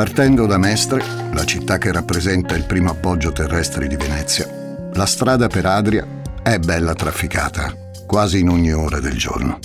Partendo 0.00 0.46
da 0.46 0.56
Mestre, 0.56 1.04
la 1.30 1.44
città 1.44 1.76
che 1.76 1.92
rappresenta 1.92 2.56
il 2.56 2.64
primo 2.64 2.88
appoggio 2.88 3.32
terrestre 3.32 3.86
di 3.86 3.96
Venezia, 3.96 4.48
la 4.94 5.04
strada 5.04 5.46
per 5.46 5.66
Adria 5.66 6.22
è 6.42 6.58
bella 6.58 6.94
trafficata, 6.94 7.74
quasi 8.06 8.38
in 8.38 8.48
ogni 8.48 8.72
ora 8.72 8.98
del 8.98 9.18
giorno. 9.18 9.58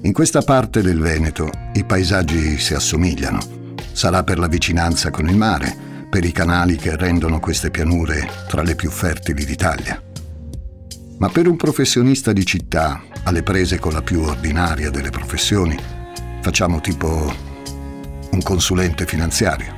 In 0.00 0.14
questa 0.14 0.40
parte 0.40 0.80
del 0.80 0.98
Veneto 0.98 1.50
i 1.74 1.84
paesaggi 1.84 2.58
si 2.58 2.72
assomigliano. 2.72 3.38
Sarà 3.92 4.24
per 4.24 4.38
la 4.38 4.48
vicinanza 4.48 5.10
con 5.10 5.28
il 5.28 5.36
mare, 5.36 5.76
per 6.08 6.24
i 6.24 6.32
canali 6.32 6.76
che 6.76 6.96
rendono 6.96 7.38
queste 7.38 7.70
pianure 7.70 8.26
tra 8.48 8.62
le 8.62 8.74
più 8.76 8.88
fertili 8.88 9.44
d'Italia. 9.44 10.02
Ma 11.18 11.28
per 11.28 11.48
un 11.48 11.56
professionista 11.56 12.32
di 12.32 12.46
città, 12.46 13.02
alle 13.24 13.42
prese 13.42 13.78
con 13.78 13.92
la 13.92 14.00
più 14.00 14.22
ordinaria 14.22 14.88
delle 14.88 15.10
professioni, 15.10 15.76
facciamo 16.40 16.80
tipo 16.80 17.47
un 18.30 18.42
consulente 18.42 19.06
finanziario. 19.06 19.74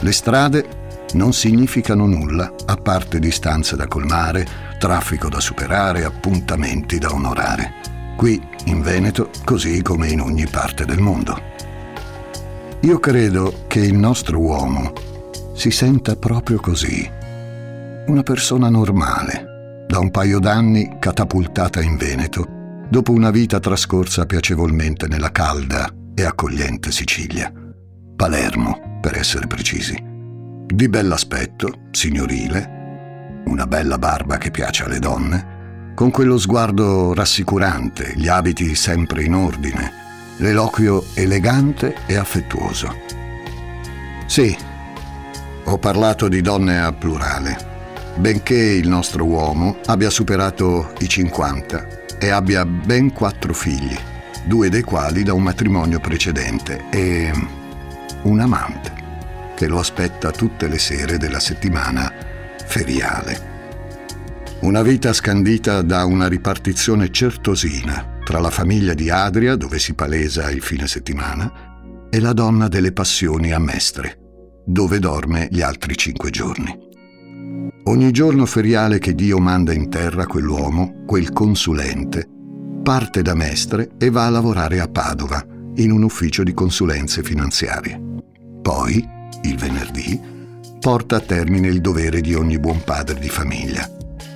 Le 0.00 0.12
strade 0.12 0.84
non 1.14 1.32
significano 1.32 2.06
nulla 2.06 2.52
a 2.66 2.76
parte 2.76 3.18
distanze 3.18 3.76
da 3.76 3.86
colmare, 3.86 4.46
traffico 4.78 5.28
da 5.28 5.40
superare, 5.40 6.04
appuntamenti 6.04 6.98
da 6.98 7.12
onorare. 7.12 7.72
Qui, 8.16 8.40
in 8.64 8.82
Veneto, 8.82 9.30
così 9.44 9.82
come 9.82 10.08
in 10.08 10.20
ogni 10.20 10.46
parte 10.46 10.84
del 10.84 11.00
mondo. 11.00 11.54
Io 12.80 12.98
credo 12.98 13.64
che 13.66 13.80
il 13.80 13.94
nostro 13.94 14.38
uomo 14.38 14.92
si 15.54 15.70
senta 15.70 16.16
proprio 16.16 16.58
così. 16.58 17.10
Una 18.06 18.22
persona 18.22 18.68
normale, 18.68 19.84
da 19.88 19.98
un 19.98 20.10
paio 20.10 20.38
d'anni 20.38 20.96
catapultata 20.98 21.80
in 21.80 21.96
Veneto, 21.96 22.46
dopo 22.88 23.12
una 23.12 23.30
vita 23.30 23.58
trascorsa 23.58 24.26
piacevolmente 24.26 25.08
nella 25.08 25.32
calda 25.32 25.90
e 26.14 26.24
accogliente 26.24 26.92
Sicilia. 26.92 27.52
Palermo, 28.16 28.98
per 29.00 29.18
essere 29.18 29.46
precisi. 29.46 29.94
Di 30.66 30.88
bell'aspetto, 30.88 31.88
signorile, 31.90 33.42
una 33.44 33.66
bella 33.66 33.98
barba 33.98 34.38
che 34.38 34.50
piace 34.50 34.84
alle 34.84 34.98
donne, 34.98 35.92
con 35.94 36.10
quello 36.10 36.38
sguardo 36.38 37.12
rassicurante, 37.12 38.14
gli 38.16 38.26
abiti 38.26 38.74
sempre 38.74 39.22
in 39.22 39.34
ordine, 39.34 39.92
l'eloquio 40.38 41.04
elegante 41.14 41.94
e 42.06 42.16
affettuoso. 42.16 42.94
Sì, 44.24 44.56
ho 45.64 45.78
parlato 45.78 46.28
di 46.28 46.40
donne 46.40 46.80
a 46.80 46.92
plurale, 46.92 47.58
benché 48.16 48.56
il 48.56 48.88
nostro 48.88 49.24
uomo 49.24 49.76
abbia 49.84 50.08
superato 50.08 50.94
i 51.00 51.08
50 51.08 52.18
e 52.18 52.30
abbia 52.30 52.64
ben 52.64 53.12
quattro 53.12 53.52
figli, 53.52 53.96
due 54.46 54.70
dei 54.70 54.82
quali 54.82 55.22
da 55.22 55.34
un 55.34 55.42
matrimonio 55.42 56.00
precedente 56.00 56.84
e 56.90 57.64
un 58.26 58.40
amante 58.40 59.04
che 59.56 59.66
lo 59.68 59.78
aspetta 59.78 60.30
tutte 60.30 60.68
le 60.68 60.78
sere 60.78 61.16
della 61.16 61.40
settimana 61.40 62.12
feriale. 62.66 63.54
Una 64.60 64.82
vita 64.82 65.12
scandita 65.12 65.80
da 65.82 66.04
una 66.04 66.28
ripartizione 66.28 67.10
certosina 67.10 68.18
tra 68.24 68.40
la 68.40 68.50
famiglia 68.50 68.92
di 68.92 69.08
Adria, 69.08 69.54
dove 69.54 69.78
si 69.78 69.94
palesa 69.94 70.50
il 70.50 70.60
fine 70.60 70.86
settimana, 70.86 72.08
e 72.10 72.20
la 72.20 72.32
donna 72.32 72.68
delle 72.68 72.92
passioni 72.92 73.52
a 73.52 73.58
Mestre, 73.58 74.18
dove 74.64 74.98
dorme 74.98 75.48
gli 75.50 75.62
altri 75.62 75.96
cinque 75.96 76.30
giorni. 76.30 76.76
Ogni 77.84 78.10
giorno 78.10 78.44
feriale 78.44 78.98
che 78.98 79.14
Dio 79.14 79.38
manda 79.38 79.72
in 79.72 79.88
terra 79.88 80.26
quell'uomo, 80.26 81.04
quel 81.06 81.32
consulente, 81.32 82.28
parte 82.82 83.22
da 83.22 83.34
Mestre 83.34 83.90
e 83.96 84.10
va 84.10 84.26
a 84.26 84.30
lavorare 84.30 84.80
a 84.80 84.88
Padova, 84.88 85.44
in 85.76 85.92
un 85.92 86.02
ufficio 86.02 86.42
di 86.42 86.52
consulenze 86.52 87.22
finanziarie. 87.22 88.05
Poi, 88.66 89.08
il 89.42 89.56
venerdì, 89.56 90.20
porta 90.80 91.14
a 91.14 91.20
termine 91.20 91.68
il 91.68 91.80
dovere 91.80 92.20
di 92.20 92.34
ogni 92.34 92.58
buon 92.58 92.82
padre 92.82 93.16
di 93.16 93.28
famiglia. 93.28 93.88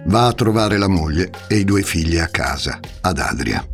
Va 0.05 0.29
a 0.29 0.33
trovare 0.33 0.79
la 0.79 0.87
moglie 0.87 1.33
e 1.49 1.57
i 1.57 1.65
due 1.65 1.83
figli 1.83 2.17
a 2.17 2.29
casa, 2.29 2.79
ad 3.01 3.19
Adria. 3.19 3.67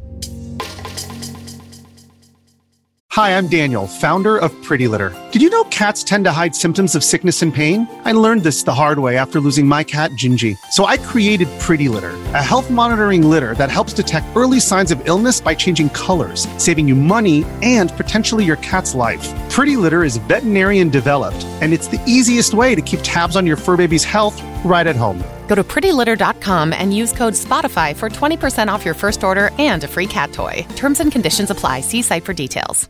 Hi, 3.16 3.30
I'm 3.30 3.48
Daniel, 3.48 3.86
founder 3.86 4.36
of 4.36 4.52
Pretty 4.62 4.86
Litter. 4.88 5.10
Did 5.30 5.40
you 5.40 5.48
know 5.48 5.64
cats 5.70 6.02
tend 6.02 6.24
to 6.24 6.32
hide 6.32 6.54
symptoms 6.54 6.94
of 6.94 7.02
sickness 7.02 7.40
and 7.40 7.50
pain? 7.50 7.88
I 8.04 8.12
learned 8.12 8.42
this 8.42 8.62
the 8.64 8.74
hard 8.74 8.98
way 8.98 9.16
after 9.16 9.40
losing 9.40 9.66
my 9.66 9.84
cat, 9.84 10.10
Gingy. 10.22 10.56
So 10.70 10.84
I 10.84 10.98
created 10.98 11.48
Pretty 11.58 11.88
Litter, 11.88 12.12
a 12.34 12.42
health 12.42 12.70
monitoring 12.70 13.22
litter 13.22 13.54
that 13.54 13.70
helps 13.70 13.94
detect 13.94 14.26
early 14.36 14.60
signs 14.60 14.90
of 14.90 15.00
illness 15.06 15.40
by 15.40 15.54
changing 15.54 15.90
colors, 15.90 16.46
saving 16.58 16.88
you 16.88 16.94
money 16.94 17.44
and 17.62 17.90
potentially 17.92 18.44
your 18.44 18.56
cat's 18.56 18.94
life. 18.94 19.32
Pretty 19.56 19.78
Litter 19.78 20.04
is 20.04 20.18
veterinarian 20.18 20.90
developed, 20.90 21.46
and 21.62 21.72
it's 21.72 21.88
the 21.88 21.98
easiest 22.06 22.52
way 22.52 22.74
to 22.74 22.82
keep 22.82 23.00
tabs 23.02 23.36
on 23.36 23.46
your 23.46 23.56
fur 23.56 23.74
baby's 23.74 24.04
health 24.04 24.38
right 24.66 24.86
at 24.86 24.96
home. 24.96 25.18
Go 25.48 25.54
to 25.54 25.64
prettylitter.com 25.64 26.74
and 26.74 26.94
use 26.94 27.10
code 27.10 27.32
SPOTIFY 27.32 27.96
for 27.96 28.10
20% 28.10 28.68
off 28.68 28.84
your 28.84 28.92
first 28.92 29.24
order 29.24 29.48
and 29.58 29.82
a 29.82 29.88
free 29.88 30.06
cat 30.06 30.30
toy. 30.34 30.66
Terms 30.76 31.00
and 31.00 31.10
conditions 31.10 31.48
apply. 31.48 31.80
See 31.80 32.02
site 32.02 32.22
for 32.22 32.34
details. 32.34 32.86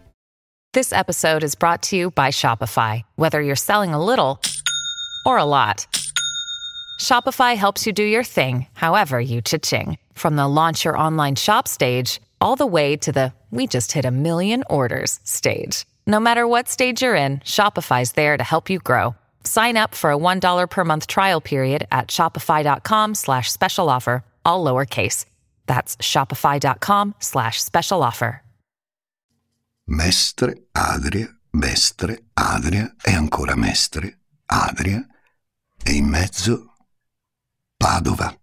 This 0.72 0.92
episode 0.92 1.44
is 1.44 1.54
brought 1.54 1.84
to 1.84 1.96
you 1.96 2.10
by 2.10 2.30
Shopify. 2.30 3.02
Whether 3.14 3.40
you're 3.40 3.54
selling 3.54 3.94
a 3.94 4.04
little 4.04 4.40
or 5.24 5.38
a 5.38 5.44
lot, 5.44 5.86
Shopify 6.98 7.54
helps 7.54 7.86
you 7.86 7.92
do 7.92 8.02
your 8.02 8.24
thing, 8.24 8.66
however 8.72 9.20
you 9.20 9.40
cha-ching. 9.40 9.98
From 10.14 10.34
the 10.34 10.48
launch 10.48 10.84
your 10.84 10.98
online 10.98 11.36
shop 11.36 11.68
stage, 11.68 12.20
all 12.40 12.56
the 12.56 12.66
way 12.66 12.96
to 12.96 13.12
the 13.12 13.32
we 13.52 13.68
just 13.68 13.92
hit 13.92 14.04
a 14.04 14.10
million 14.10 14.64
orders 14.68 15.20
stage. 15.22 15.84
No 16.06 16.20
matter 16.20 16.46
what 16.46 16.68
stage 16.68 17.02
you're 17.02 17.16
in, 17.16 17.38
Shopify's 17.40 18.12
there 18.12 18.36
to 18.36 18.44
help 18.44 18.70
you 18.70 18.78
grow. 18.78 19.16
Sign 19.42 19.76
up 19.76 19.94
for 19.94 20.10
a 20.12 20.16
$1 20.16 20.70
per 20.70 20.84
month 20.84 21.06
trial 21.08 21.40
period 21.40 21.86
at 21.90 22.08
shopify.com 22.08 23.14
slash 23.14 23.50
special 23.50 23.88
offer, 23.88 24.24
all 24.44 24.64
lowercase. 24.64 25.24
That's 25.66 25.96
shopify.com 25.96 27.14
slash 27.18 27.62
special 27.62 28.02
offer. 28.02 28.42
Mestre, 29.88 30.54
Adria, 30.74 31.28
Mestre, 31.52 32.18
Adria 32.36 32.92
e 33.06 33.12
ancora 33.12 33.54
Mestre, 33.54 34.18
Adria 34.46 35.06
e 35.84 35.92
in 35.92 36.08
mezzo 36.08 36.72
Padova, 37.76 38.36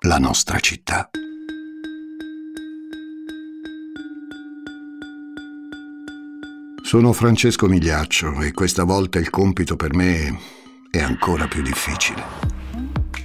la 0.00 0.18
nostra 0.18 0.58
città. 0.58 1.08
Sono 6.92 7.14
Francesco 7.14 7.68
Migliaccio 7.68 8.42
e 8.42 8.52
questa 8.52 8.84
volta 8.84 9.18
il 9.18 9.30
compito 9.30 9.76
per 9.76 9.94
me 9.94 10.38
è 10.90 11.00
ancora 11.00 11.48
più 11.48 11.62
difficile. 11.62 12.22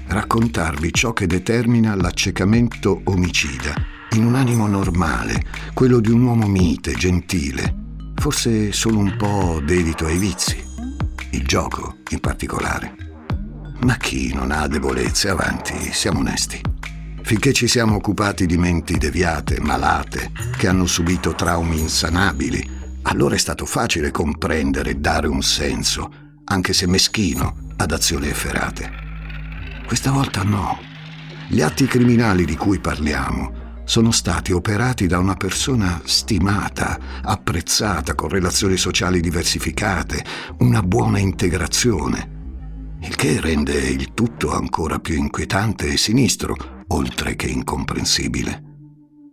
Raccontarvi 0.08 0.94
ciò 0.94 1.12
che 1.12 1.28
determina 1.28 1.94
l'accecamento 1.94 3.02
omicida 3.04 3.74
in 4.12 4.24
un 4.24 4.36
animo 4.36 4.68
normale, 4.68 5.44
quello 5.74 6.00
di 6.00 6.12
un 6.12 6.24
uomo 6.24 6.48
mite, 6.48 6.94
gentile, 6.94 7.76
forse 8.16 8.72
solo 8.72 9.00
un 9.00 9.18
po' 9.18 9.62
dedito 9.62 10.06
ai 10.06 10.18
vizi, 10.18 10.64
il 11.32 11.46
gioco 11.46 11.98
in 12.12 12.22
particolare. 12.22 12.96
Ma 13.82 13.98
chi 13.98 14.34
non 14.34 14.52
ha 14.52 14.66
debolezze 14.68 15.28
avanti, 15.28 15.92
siamo 15.92 16.20
onesti. 16.20 16.62
Finché 17.22 17.52
ci 17.52 17.68
siamo 17.68 17.96
occupati 17.96 18.46
di 18.46 18.56
menti 18.56 18.98
deviate, 18.98 19.60
malate, 19.60 20.32
che 20.56 20.70
hanno 20.70 20.86
subito 20.86 21.36
traumi 21.36 21.82
insanabili, 21.82 22.77
allora 23.08 23.36
è 23.36 23.38
stato 23.38 23.66
facile 23.66 24.12
comprendere 24.12 24.92
e 24.92 24.96
dare 24.96 25.28
un 25.28 25.42
senso, 25.42 26.12
anche 26.46 26.74
se 26.74 26.88
meschino, 26.88 27.56
ad 27.78 27.92
azioni 27.92 28.28
efferate. 28.28 28.92
Questa 29.86 30.12
volta 30.12 30.44
no. 30.44 30.78
Gli 31.48 31.62
atti 31.62 31.86
criminali 31.86 32.44
di 32.44 32.58
cui 32.58 32.80
parliamo 32.80 33.66
sono 33.86 34.12
stati 34.12 34.52
operati 34.52 35.08
da 35.08 35.18
una 35.18 35.36
persona 35.36 36.02
stimata, 36.04 37.00
apprezzata, 37.22 38.16
con 38.16 38.28
relazioni 38.28 38.76
sociali 38.76 39.22
diversificate, 39.22 40.26
una 40.60 40.84
buona 40.84 41.20
integrazione, 41.20 42.36
il 43.02 43.16
che 43.16 43.40
rende 43.40 43.78
il 43.78 44.14
tutto 44.14 44.52
ancora 44.52 45.00
più 45.00 45.16
inquietante 45.16 45.88
e 45.88 45.98
sinistro, 45.98 46.84
oltre 46.88 47.38
che 47.38 47.48
incomprensibile. 47.48 48.62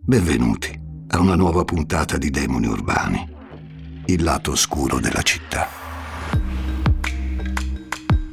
Benvenuti 0.01 0.79
a 1.09 1.19
una 1.19 1.35
nuova 1.35 1.65
puntata 1.65 2.17
di 2.17 2.29
Demoni 2.29 2.67
Urbani, 2.67 3.34
il 4.07 4.23
lato 4.23 4.51
oscuro 4.51 4.99
della 4.99 5.23
città. 5.23 5.67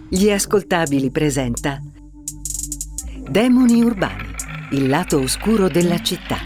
Gli 0.08 0.30
ascoltabili 0.30 1.10
presenta 1.10 1.80
Demoni 3.26 3.82
Urbani 3.82 4.34
il 4.72 4.88
lato 4.88 5.20
oscuro 5.20 5.69
della 5.69 6.00
città. 6.02 6.36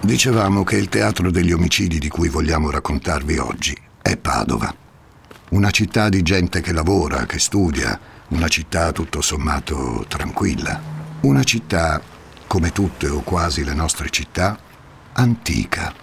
Dicevamo 0.00 0.64
che 0.64 0.76
il 0.76 0.88
teatro 0.88 1.30
degli 1.30 1.52
omicidi 1.52 1.98
di 1.98 2.08
cui 2.08 2.28
vogliamo 2.28 2.70
raccontarvi 2.70 3.36
oggi 3.38 3.76
è 4.00 4.16
Padova. 4.16 4.87
Una 5.50 5.70
città 5.70 6.10
di 6.10 6.20
gente 6.20 6.60
che 6.60 6.74
lavora, 6.74 7.24
che 7.24 7.38
studia, 7.38 7.98
una 8.28 8.48
città 8.48 8.92
tutto 8.92 9.22
sommato 9.22 10.04
tranquilla. 10.06 10.78
Una 11.22 11.42
città, 11.42 12.02
come 12.46 12.70
tutte 12.70 13.08
o 13.08 13.20
quasi 13.20 13.64
le 13.64 13.72
nostre 13.72 14.10
città, 14.10 14.58
antica. 15.14 15.94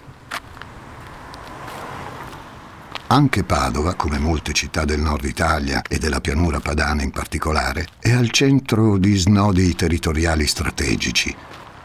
Anche 3.06 3.44
Padova, 3.44 3.94
come 3.94 4.18
molte 4.18 4.52
città 4.52 4.84
del 4.84 4.98
nord 4.98 5.24
Italia 5.26 5.80
e 5.82 5.98
della 5.98 6.20
pianura 6.20 6.58
padana 6.58 7.02
in 7.02 7.12
particolare, 7.12 7.86
è 8.00 8.10
al 8.10 8.30
centro 8.30 8.98
di 8.98 9.14
snodi 9.14 9.76
territoriali 9.76 10.44
strategici 10.44 11.32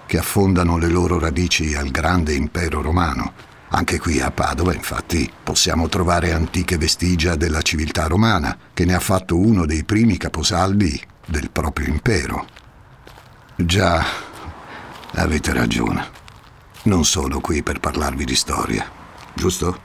che 0.08 0.18
affondano 0.18 0.80
le 0.80 0.88
loro 0.88 1.20
radici 1.20 1.76
al 1.76 1.92
grande 1.92 2.34
impero 2.34 2.82
romano. 2.82 3.51
Anche 3.74 4.00
qui 4.00 4.20
a 4.20 4.32
Padova, 4.32 4.74
infatti, 4.74 5.32
possiamo 5.44 5.88
trovare 5.88 6.34
antiche 6.34 6.78
vestigia 6.78 7.36
della 7.36 7.62
civiltà 7.62 8.06
romana, 8.08 8.58
che 8.74 8.84
ne 8.84 8.94
ha 8.94 9.00
fatto 9.00 9.38
uno 9.38 9.66
dei 9.66 9.86
primi 9.86 10.18
caposaldi 10.18 11.02
del 11.26 11.50
proprio 11.52 11.88
impero. 11.88 12.46
Già, 13.56 14.04
avete 15.14 15.54
ragione. 15.54 16.20
Non 16.84 17.06
sono 17.06 17.40
qui 17.40 17.64
per 17.64 17.80
parlarvi 17.80 18.26
di 18.26 18.36
storia, 18.36 18.86
giusto? 19.34 19.80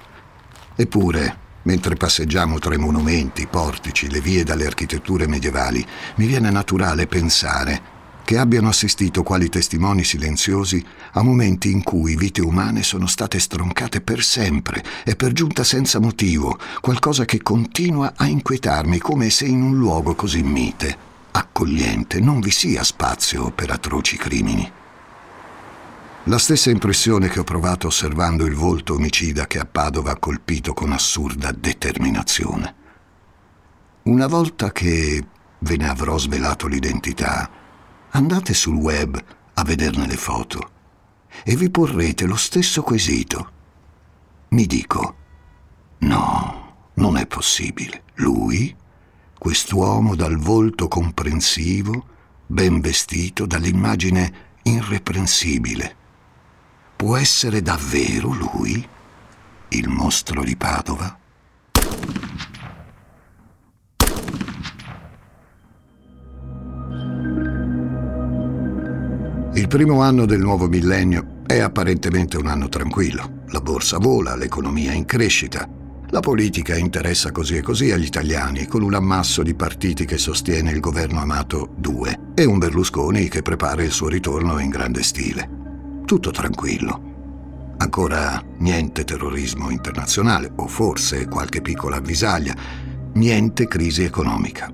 Eppure, 0.75 1.39
mentre 1.63 1.95
passeggiamo 1.95 2.59
tra 2.59 2.75
i 2.75 2.79
monumenti, 2.79 3.43
i 3.43 3.47
portici, 3.47 4.11
le 4.11 4.21
vie 4.21 4.43
dalle 4.43 4.67
architetture 4.67 5.29
medievali, 5.29 5.87
mi 6.17 6.27
viene 6.27 6.51
naturale 6.51 7.07
pensare 7.07 7.95
che 8.27 8.39
abbiano 8.39 8.67
assistito 8.67 9.23
quali 9.23 9.49
testimoni 9.49 10.03
silenziosi 10.03 10.85
a 11.13 11.23
momenti 11.23 11.71
in 11.71 11.85
cui 11.85 12.17
vite 12.17 12.41
umane 12.41 12.83
sono 12.83 13.07
state 13.07 13.39
stroncate 13.39 14.01
per 14.01 14.21
sempre 14.21 14.83
e 15.05 15.15
per 15.15 15.33
giunta 15.33 15.63
senza 15.63 16.01
motivo, 16.01 16.59
qualcosa 16.81 17.25
che 17.25 17.41
continua 17.41 18.15
a 18.17 18.27
inquietarmi 18.27 18.99
come 18.99 19.31
se 19.31 19.45
in 19.45 19.63
un 19.63 19.79
luogo 19.79 20.17
così 20.17 20.43
mite, 20.43 20.99
accogliente, 21.31 22.19
non 22.19 22.41
vi 22.41 22.51
sia 22.51 22.83
spazio 22.83 23.53
per 23.53 23.71
atroci 23.71 24.17
crimini. 24.17 24.69
La 26.25 26.39
stessa 26.39 26.71
impressione 26.71 27.29
che 27.29 27.39
ho 27.39 27.45
provato 27.45 27.87
osservando 27.87 28.45
il 28.45 28.57
volto 28.57 28.95
omicida 28.95 29.47
che 29.47 29.61
a 29.61 29.67
Padova 29.67 30.11
ha 30.11 30.19
colpito 30.19 30.75
con 30.75 30.91
assurda 30.91 31.53
determinazione. 31.53 32.75
Una 34.03 34.27
volta 34.27 34.73
che 34.73 35.25
ve 35.61 35.77
ne 35.77 35.89
avrò 35.89 36.19
svelato 36.19 36.67
l'identità, 36.67 37.65
andate 38.17 38.55
sul 38.55 38.77
web 38.77 39.23
a 39.55 39.63
vederne 39.63 40.07
le 40.07 40.17
foto 40.17 40.71
e 41.45 41.55
vi 41.55 41.71
porrete 41.71 42.25
lo 42.25 42.37
stesso 42.37 42.83
quesito. 42.83 43.51
Mi 44.49 44.67
dico, 44.67 45.17
no, 45.99 46.91
non 46.95 47.19
è 47.19 47.27
possibile. 47.27 48.05
Lui, 48.15 48.75
quest'uomo 49.39 50.15
dal 50.15 50.37
volto 50.37 50.89
comprensivo, 50.89 52.07
ben 52.47 52.81
vestito, 52.81 53.45
dall'immagine 53.45 54.45
irreprensibile, 54.63 56.05
Può 56.97 57.19
essere 57.19 57.61
davvero 57.61 58.33
lui, 58.33 58.89
il 59.69 59.89
mostro 59.89 60.43
di 60.43 60.57
Padova? 60.57 61.19
Il 69.57 69.69
primo 69.69 70.03
anno 70.03 70.27
del 70.27 70.41
nuovo 70.41 70.69
millennio 70.69 71.39
è 71.47 71.61
apparentemente 71.61 72.37
un 72.37 72.47
anno 72.47 72.69
tranquillo. 72.69 73.45
La 73.49 73.61
borsa 73.63 73.97
vola, 73.97 74.37
l'economia 74.37 74.93
è 74.93 74.95
in 74.95 75.07
crescita. 75.07 75.67
La 76.09 76.21
politica 76.21 76.77
interessa 76.77 77.33
così 77.33 77.57
e 77.57 77.63
così 77.63 77.91
agli 77.91 78.05
italiani, 78.05 78.67
con 78.67 78.83
un 78.83 78.93
ammasso 78.93 79.43
di 79.43 79.55
partiti 79.55 80.05
che 80.05 80.19
sostiene 80.19 80.73
il 80.73 80.81
governo 80.81 81.21
Amato 81.21 81.71
2 81.75 82.33
e 82.35 82.45
un 82.45 82.59
Berlusconi 82.59 83.29
che 83.29 83.41
prepara 83.41 83.83
il 83.83 83.93
suo 83.93 84.09
ritorno 84.09 84.59
in 84.59 84.69
grande 84.69 85.03
stile. 85.03 85.49
Tutto 86.05 86.31
tranquillo. 86.31 87.75
Ancora 87.79 88.45
niente 88.59 89.05
terrorismo 89.05 89.71
internazionale, 89.71 90.53
o 90.57 90.67
forse 90.67 91.29
qualche 91.29 91.63
piccola 91.63 91.97
avvisaglia, 91.97 92.55
niente 93.15 93.67
crisi 93.67 94.05
economica. 94.05 94.71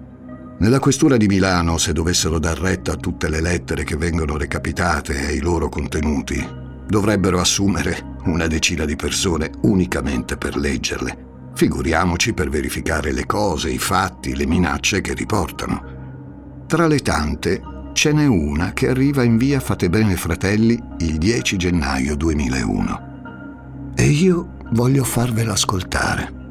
Nella 0.59 0.79
questura 0.79 1.17
di 1.17 1.27
Milano, 1.27 1.77
se 1.77 1.93
dovessero 1.93 2.39
dar 2.39 2.59
retta 2.59 2.93
a 2.93 2.97
tutte 2.97 3.29
le 3.29 3.41
lettere 3.41 3.83
che 3.83 3.97
vengono 3.97 4.37
recapitate 4.37 5.15
e 5.15 5.27
ai 5.27 5.41
loro 5.41 5.69
contenuti, 5.69 6.47
dovrebbero 6.87 7.41
assumere 7.41 8.17
una 8.27 8.47
decina 8.47 8.85
di 8.85 8.95
persone 8.95 9.51
unicamente 9.63 10.37
per 10.37 10.57
leggerle. 10.57 11.31
Figuriamoci 11.55 12.33
per 12.33 12.49
verificare 12.49 13.13
le 13.13 13.27
cose, 13.27 13.71
i 13.71 13.79
fatti, 13.79 14.37
le 14.37 14.47
minacce 14.47 15.01
che 15.01 15.15
riportano. 15.15 16.65
Tra 16.67 16.87
le 16.87 17.01
tante, 17.01 17.61
ce 17.93 18.13
n'è 18.13 18.27
una 18.27 18.73
che 18.73 18.89
arriva 18.89 19.23
in 19.25 19.37
via 19.37 19.59
Fate 19.59 19.91
Bene 19.91 20.17
Fratelli 20.17 20.81
il 20.99 21.19
10 21.19 21.57
gennaio 21.57 22.15
2001. 22.15 23.93
E 23.95 24.05
io 24.05 24.59
voglio 24.71 25.05
farvela 25.05 25.53
ascoltare. 25.53 26.42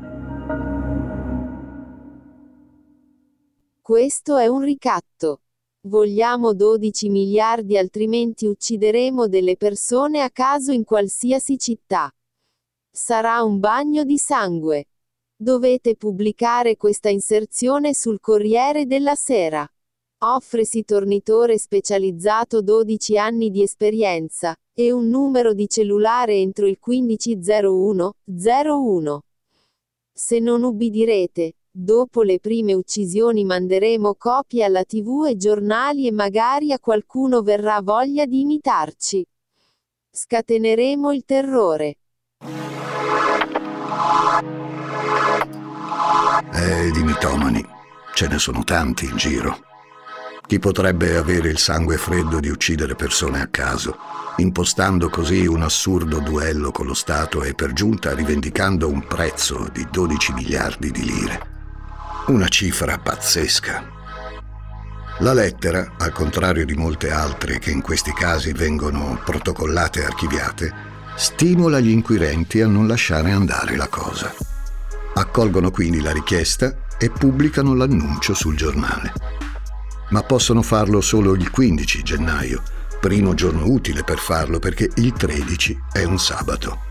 Questo 3.84 4.38
è 4.38 4.46
un 4.46 4.62
ricatto. 4.62 5.42
Vogliamo 5.88 6.54
12 6.54 7.10
miliardi 7.10 7.80
altrimenti 7.80 8.46
uccideremo 8.46 9.28
delle 9.28 9.58
persone 9.58 10.22
a 10.22 10.30
caso 10.30 10.72
in 10.72 10.84
qualsiasi 10.84 11.58
città. 11.58 12.14
Sarà 12.92 13.42
un 13.42 13.60
bagno 13.60 14.04
di 14.04 14.20
sangue. 14.20 14.90
Dovete 15.36 15.96
pubblicare 15.96 16.78
questa 16.78 17.10
inserzione 17.10 17.96
sul 17.96 18.20
Corriere 18.20 18.86
della 18.86 19.16
Sera. 19.16 19.68
Offresi 20.26 20.86
tornitore 20.86 21.58
specializzato 21.58 22.62
12 22.62 23.18
anni 23.18 23.50
di 23.50 23.64
esperienza, 23.64 24.56
e 24.74 24.92
un 24.92 25.08
numero 25.08 25.56
di 25.56 25.68
cellulare 25.68 26.36
entro 26.36 26.68
il 26.68 26.78
1501 26.80 28.14
01. 28.26 29.24
Se 30.14 30.38
non 30.38 30.62
ubbidirete, 30.62 31.56
dopo 31.74 32.22
le 32.22 32.40
prime 32.40 32.74
uccisioni 32.74 33.46
manderemo 33.46 34.16
copie 34.16 34.66
alla 34.66 34.84
tv 34.84 35.28
e 35.30 35.38
giornali 35.38 36.06
e 36.06 36.12
magari 36.12 36.74
a 36.74 36.80
qualcuno 36.80 37.42
verrà 37.42 37.82
voglia 37.82 38.26
di 38.26 38.42
imitarci. 38.42 39.26
Scateneremo 40.12 41.14
il 41.14 41.24
terrore. 41.24 41.96
Eh, 46.54 46.92
di 46.92 47.04
mitomani. 47.04 47.66
Ce 48.14 48.28
ne 48.28 48.38
sono 48.38 48.64
tanti 48.64 49.06
in 49.06 49.16
giro. 49.16 49.70
Chi 50.46 50.60
potrebbe 50.60 51.16
avere 51.16 51.48
il 51.48 51.58
sangue 51.58 51.96
freddo 51.96 52.42
di 52.42 52.50
uccidere 52.50 52.94
persone 52.96 53.40
a 53.40 53.48
caso, 53.48 53.96
impostando 54.38 55.10
così 55.10 55.46
un 55.48 55.62
assurdo 55.62 56.20
duello 56.20 56.72
con 56.72 56.88
lo 56.88 56.94
Stato 56.94 57.42
e 57.42 57.54
per 57.54 57.72
giunta 57.72 58.14
rivendicando 58.14 58.90
un 58.90 59.08
prezzo 59.08 59.70
di 59.72 59.88
12 59.90 60.34
miliardi 60.34 60.92
di 60.92 61.04
lire? 61.06 61.51
Una 62.28 62.48
cifra 62.48 62.98
pazzesca. 62.98 64.00
La 65.20 65.34
lettera, 65.34 65.94
al 65.98 66.12
contrario 66.12 66.66
di 66.66 66.76
molte 66.76 67.12
altre 67.12 67.60
che 67.60 67.72
in 67.72 67.82
questi 67.82 68.14
casi 68.14 68.54
vengono 68.54 69.20
protocollate 69.24 70.02
e 70.02 70.06
archiviate, 70.06 70.74
stimola 71.16 71.80
gli 71.80 71.90
inquirenti 71.90 72.62
a 72.62 72.68
non 72.68 72.88
lasciare 72.88 73.32
andare 73.32 73.76
la 73.76 73.88
cosa. 73.88 74.34
Accolgono 75.14 75.72
quindi 75.72 76.02
la 76.02 76.12
richiesta 76.12 76.76
e 76.98 77.10
pubblicano 77.10 77.76
l'annuncio 77.76 78.34
sul 78.34 78.56
giornale 78.56 79.40
ma 80.12 80.24
possono 80.24 80.62
farlo 80.62 81.02
solo 81.02 81.34
il 81.34 81.50
15 81.50 82.04
gennaio, 82.04 82.62
primo 83.00 83.34
giorno 83.34 83.66
utile 83.66 84.04
per 84.04 84.20
farlo 84.20 84.60
perché 84.60 84.90
il 84.96 85.14
13 85.14 85.84
è 85.92 86.04
un 86.04 86.20
sabato. 86.20 86.82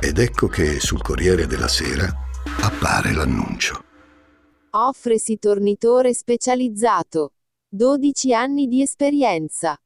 Ed 0.00 0.18
ecco 0.18 0.48
che 0.48 0.80
sul 0.80 1.02
Corriere 1.02 1.46
della 1.46 1.68
Sera 1.68 2.12
appare 2.60 3.12
l'annuncio. 3.12 3.82
Offresi 4.76 5.38
tornitore 5.38 6.12
specializzato. 6.12 7.34
12 7.68 8.34
anni 8.34 8.66
di 8.66 8.82
esperienza. 8.82 9.78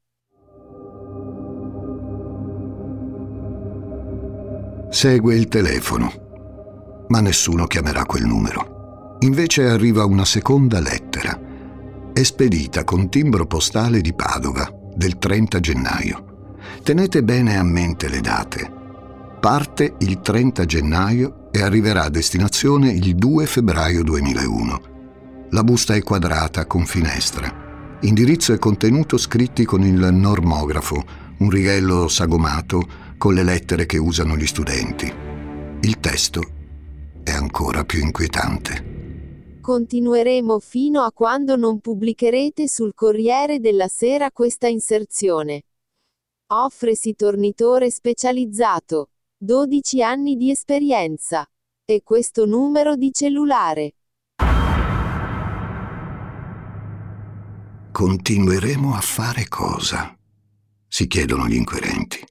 Segue 4.88 5.34
il 5.34 5.48
telefono, 5.48 7.04
ma 7.08 7.20
nessuno 7.20 7.66
chiamerà 7.66 8.06
quel 8.06 8.24
numero. 8.24 9.16
Invece 9.20 9.66
arriva 9.66 10.06
una 10.06 10.24
seconda 10.24 10.80
lettera 10.80 11.38
è 12.14 12.22
spedita 12.22 12.82
con 12.82 13.10
timbro 13.10 13.46
postale 13.46 14.00
di 14.00 14.14
Padova 14.14 14.68
del 14.94 15.18
30 15.18 15.60
gennaio. 15.60 16.56
Tenete 16.82 17.22
bene 17.22 17.58
a 17.58 17.62
mente 17.62 18.08
le 18.08 18.20
date. 18.20 18.72
Parte 19.38 19.96
il 19.98 20.20
30 20.20 20.64
gennaio 20.64 21.37
e 21.50 21.62
arriverà 21.62 22.04
a 22.04 22.10
destinazione 22.10 22.90
il 22.90 23.14
2 23.14 23.46
febbraio 23.46 24.02
2001. 24.02 24.80
La 25.50 25.64
busta 25.64 25.94
è 25.94 26.02
quadrata 26.02 26.66
con 26.66 26.84
finestra. 26.84 27.98
Indirizzo 28.00 28.52
e 28.52 28.58
contenuto 28.58 29.16
scritti 29.16 29.64
con 29.64 29.82
il 29.82 30.08
normografo, 30.12 31.02
un 31.38 31.50
righello 31.50 32.08
sagomato 32.08 32.82
con 33.16 33.34
le 33.34 33.42
lettere 33.42 33.86
che 33.86 33.98
usano 33.98 34.36
gli 34.36 34.46
studenti. 34.46 35.12
Il 35.80 35.98
testo 36.00 36.42
è 37.24 37.30
ancora 37.30 37.84
più 37.84 38.00
inquietante. 38.00 39.58
Continueremo 39.60 40.60
fino 40.60 41.02
a 41.02 41.12
quando 41.12 41.56
non 41.56 41.80
pubblicherete 41.80 42.68
sul 42.68 42.94
Corriere 42.94 43.58
della 43.58 43.88
Sera 43.88 44.30
questa 44.30 44.66
inserzione. 44.66 45.62
Offresi 46.50 47.14
tornitore 47.14 47.90
specializzato. 47.90 49.10
12 49.40 50.02
anni 50.02 50.36
di 50.36 50.50
esperienza. 50.50 51.46
E 51.84 52.02
questo 52.02 52.44
numero 52.44 52.96
di 52.96 53.12
cellulare. 53.12 53.94
Continueremo 57.92 58.94
a 58.94 59.00
fare 59.00 59.48
cosa? 59.48 60.18
si 60.88 61.06
chiedono 61.06 61.46
gli 61.46 61.54
inquirenti. 61.54 62.24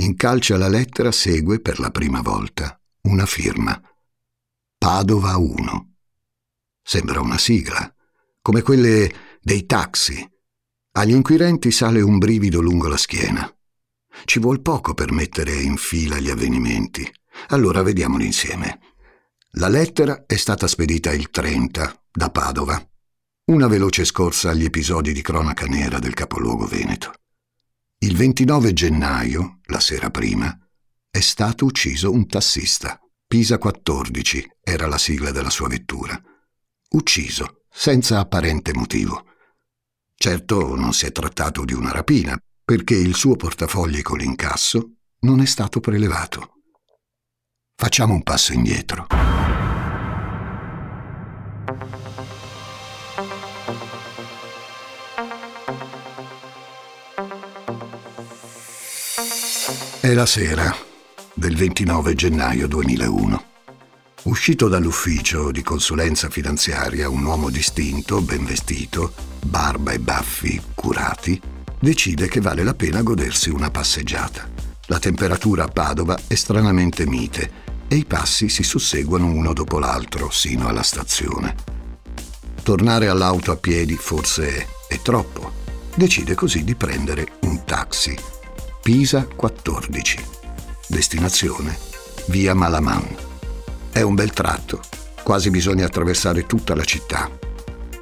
In 0.00 0.16
calce 0.16 0.54
alla 0.54 0.68
lettera 0.68 1.12
segue 1.12 1.60
per 1.60 1.78
la 1.78 1.90
prima 1.90 2.20
volta 2.20 2.78
una 3.02 3.24
firma. 3.24 3.80
Padova 4.76 5.36
1. 5.36 5.94
Sembra 6.82 7.20
una 7.20 7.38
sigla, 7.38 7.94
come 8.42 8.62
quelle 8.62 9.38
dei 9.40 9.64
taxi. 9.64 10.28
Agli 10.96 11.12
inquirenti 11.12 11.70
sale 11.70 12.00
un 12.00 12.18
brivido 12.18 12.60
lungo 12.60 12.88
la 12.88 12.96
schiena. 12.96 13.53
Ci 14.24 14.38
vuol 14.38 14.62
poco 14.62 14.94
per 14.94 15.12
mettere 15.12 15.54
in 15.54 15.76
fila 15.76 16.18
gli 16.18 16.30
avvenimenti. 16.30 17.10
Allora 17.48 17.82
vediamoli 17.82 18.26
insieme. 18.26 18.78
La 19.56 19.68
lettera 19.68 20.24
è 20.26 20.36
stata 20.36 20.66
spedita 20.66 21.12
il 21.12 21.30
30 21.30 22.06
da 22.10 22.30
Padova. 22.30 22.80
Una 23.46 23.66
veloce 23.66 24.04
scorsa 24.04 24.50
agli 24.50 24.64
episodi 24.64 25.12
di 25.12 25.20
cronaca 25.20 25.66
nera 25.66 25.98
del 25.98 26.14
capoluogo 26.14 26.66
veneto. 26.66 27.12
Il 27.98 28.16
29 28.16 28.72
gennaio, 28.72 29.60
la 29.66 29.80
sera 29.80 30.10
prima, 30.10 30.56
è 31.10 31.20
stato 31.20 31.64
ucciso 31.64 32.10
un 32.10 32.26
tassista. 32.26 32.98
Pisa 33.26 33.58
14 33.58 34.56
era 34.62 34.86
la 34.86 34.98
sigla 34.98 35.30
della 35.30 35.50
sua 35.50 35.68
vettura. 35.68 36.20
Ucciso, 36.90 37.64
senza 37.70 38.18
apparente 38.18 38.72
motivo. 38.74 39.26
Certo 40.14 40.74
non 40.74 40.92
si 40.92 41.06
è 41.06 41.12
trattato 41.12 41.64
di 41.64 41.72
una 41.72 41.90
rapina, 41.90 42.38
perché 42.64 42.94
il 42.94 43.14
suo 43.14 43.36
portafogli 43.36 44.00
con 44.00 44.18
l'incasso 44.18 44.92
non 45.20 45.40
è 45.40 45.46
stato 45.46 45.80
prelevato. 45.80 46.54
Facciamo 47.76 48.14
un 48.14 48.22
passo 48.22 48.52
indietro. 48.54 49.06
È 60.00 60.12
la 60.12 60.26
sera 60.26 60.74
del 61.34 61.56
29 61.56 62.14
gennaio 62.14 62.66
2001. 62.66 63.44
Uscito 64.24 64.68
dall'ufficio 64.68 65.50
di 65.50 65.62
consulenza 65.62 66.30
finanziaria, 66.30 67.10
un 67.10 67.24
uomo 67.24 67.50
distinto, 67.50 68.22
ben 68.22 68.44
vestito, 68.44 69.12
barba 69.44 69.92
e 69.92 69.98
baffi 69.98 70.62
curati, 70.74 71.40
decide 71.84 72.28
che 72.28 72.40
vale 72.40 72.64
la 72.64 72.72
pena 72.72 73.02
godersi 73.02 73.50
una 73.50 73.70
passeggiata. 73.70 74.48
La 74.86 74.98
temperatura 74.98 75.64
a 75.64 75.68
Padova 75.68 76.18
è 76.26 76.34
stranamente 76.34 77.06
mite 77.06 77.62
e 77.88 77.96
i 77.96 78.06
passi 78.06 78.48
si 78.48 78.62
susseguono 78.62 79.26
uno 79.26 79.52
dopo 79.52 79.78
l'altro 79.78 80.30
sino 80.30 80.66
alla 80.66 80.82
stazione. 80.82 81.54
Tornare 82.62 83.08
all'auto 83.08 83.52
a 83.52 83.56
piedi 83.56 83.96
forse 83.96 84.66
è 84.88 84.98
troppo. 85.02 85.62
Decide 85.94 86.34
così 86.34 86.64
di 86.64 86.74
prendere 86.74 87.32
un 87.40 87.62
taxi 87.64 88.16
Pisa 88.82 89.26
14. 89.26 90.24
Destinazione 90.86 91.76
Via 92.28 92.54
Malaman. 92.54 93.06
È 93.92 94.00
un 94.00 94.14
bel 94.14 94.32
tratto, 94.32 94.80
quasi 95.22 95.50
bisogna 95.50 95.84
attraversare 95.84 96.46
tutta 96.46 96.74
la 96.74 96.84
città. 96.84 97.30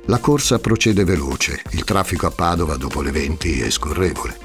La 0.06 0.18
corsa 0.18 0.58
procede 0.58 1.04
veloce, 1.04 1.62
il 1.70 1.84
traffico 1.84 2.26
a 2.26 2.30
Padova 2.32 2.76
dopo 2.76 3.02
le 3.02 3.12
20 3.12 3.60
è 3.60 3.70
scorrevole. 3.70 4.36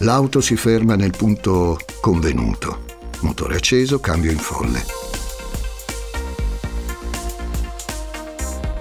L'auto 0.00 0.42
si 0.42 0.56
ferma 0.56 0.94
nel 0.94 1.16
punto 1.16 1.78
convenuto. 2.02 2.84
Motore 3.20 3.56
acceso, 3.56 3.98
cambio 3.98 4.30
in 4.30 4.38
folle. 4.38 4.84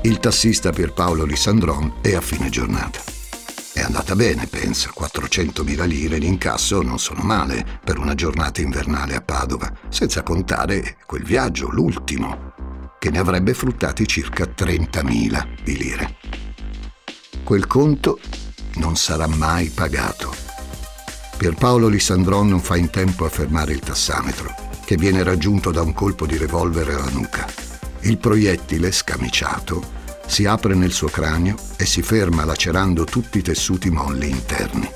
Il 0.01 0.19
tassista 0.19 0.71
Pierpaolo 0.71 1.23
Lissandron 1.23 1.99
è 2.01 2.13
a 2.15 2.21
fine 2.21 2.49
giornata. 2.49 2.99
È 3.71 3.79
andata 3.79 4.13
bene, 4.13 4.45
pensa. 4.45 4.91
400.000 4.97 5.85
lire 5.85 6.19
di 6.19 6.27
incasso 6.27 6.81
non 6.81 6.99
sono 6.99 7.23
male 7.23 7.65
per 7.81 7.97
una 7.97 8.13
giornata 8.13 8.59
invernale 8.59 9.15
a 9.15 9.21
Padova, 9.21 9.71
senza 9.87 10.21
contare 10.21 10.97
quel 11.05 11.23
viaggio, 11.23 11.69
l'ultimo, 11.69 12.48
che 12.99 13.09
ne 13.09 13.17
avrebbe 13.17 13.53
fruttati 13.53 14.05
circa 14.05 14.43
30.000 14.43 15.47
di 15.63 15.77
lire. 15.77 16.15
Quel 17.43 17.65
conto 17.65 18.19
non 18.75 18.95
sarà 18.97 19.25
mai 19.25 19.69
pagato. 19.69 20.35
Pierpaolo 21.37 21.87
Lissandron 21.87 22.49
non 22.49 22.59
fa 22.59 22.75
in 22.75 22.89
tempo 22.89 23.25
a 23.25 23.29
fermare 23.29 23.71
il 23.71 23.79
tassametro, 23.79 24.53
che 24.85 24.97
viene 24.97 25.23
raggiunto 25.23 25.71
da 25.71 25.81
un 25.81 25.93
colpo 25.93 26.25
di 26.25 26.37
revolver 26.37 26.89
alla 26.89 27.09
nuca. 27.09 27.47
Il 28.01 28.17
proiettile, 28.17 28.91
scamiciato, 28.91 29.97
si 30.27 30.45
apre 30.45 30.75
nel 30.75 30.91
suo 30.91 31.07
cranio 31.07 31.55
e 31.77 31.85
si 31.85 32.01
ferma 32.01 32.43
lacerando 32.43 33.05
tutti 33.05 33.39
i 33.39 33.41
tessuti 33.41 33.89
molli 33.89 34.29
interni. 34.29 34.89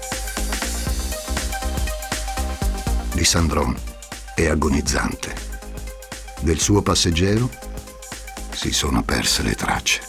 Di 3.13 3.23
Sandron 3.23 3.75
è 4.35 4.47
agonizzante. 4.47 5.33
Del 6.41 6.59
suo 6.59 6.81
passeggero 6.81 7.49
si 8.55 8.71
sono 8.71 9.03
perse 9.03 9.43
le 9.43 9.55
tracce. 9.55 10.01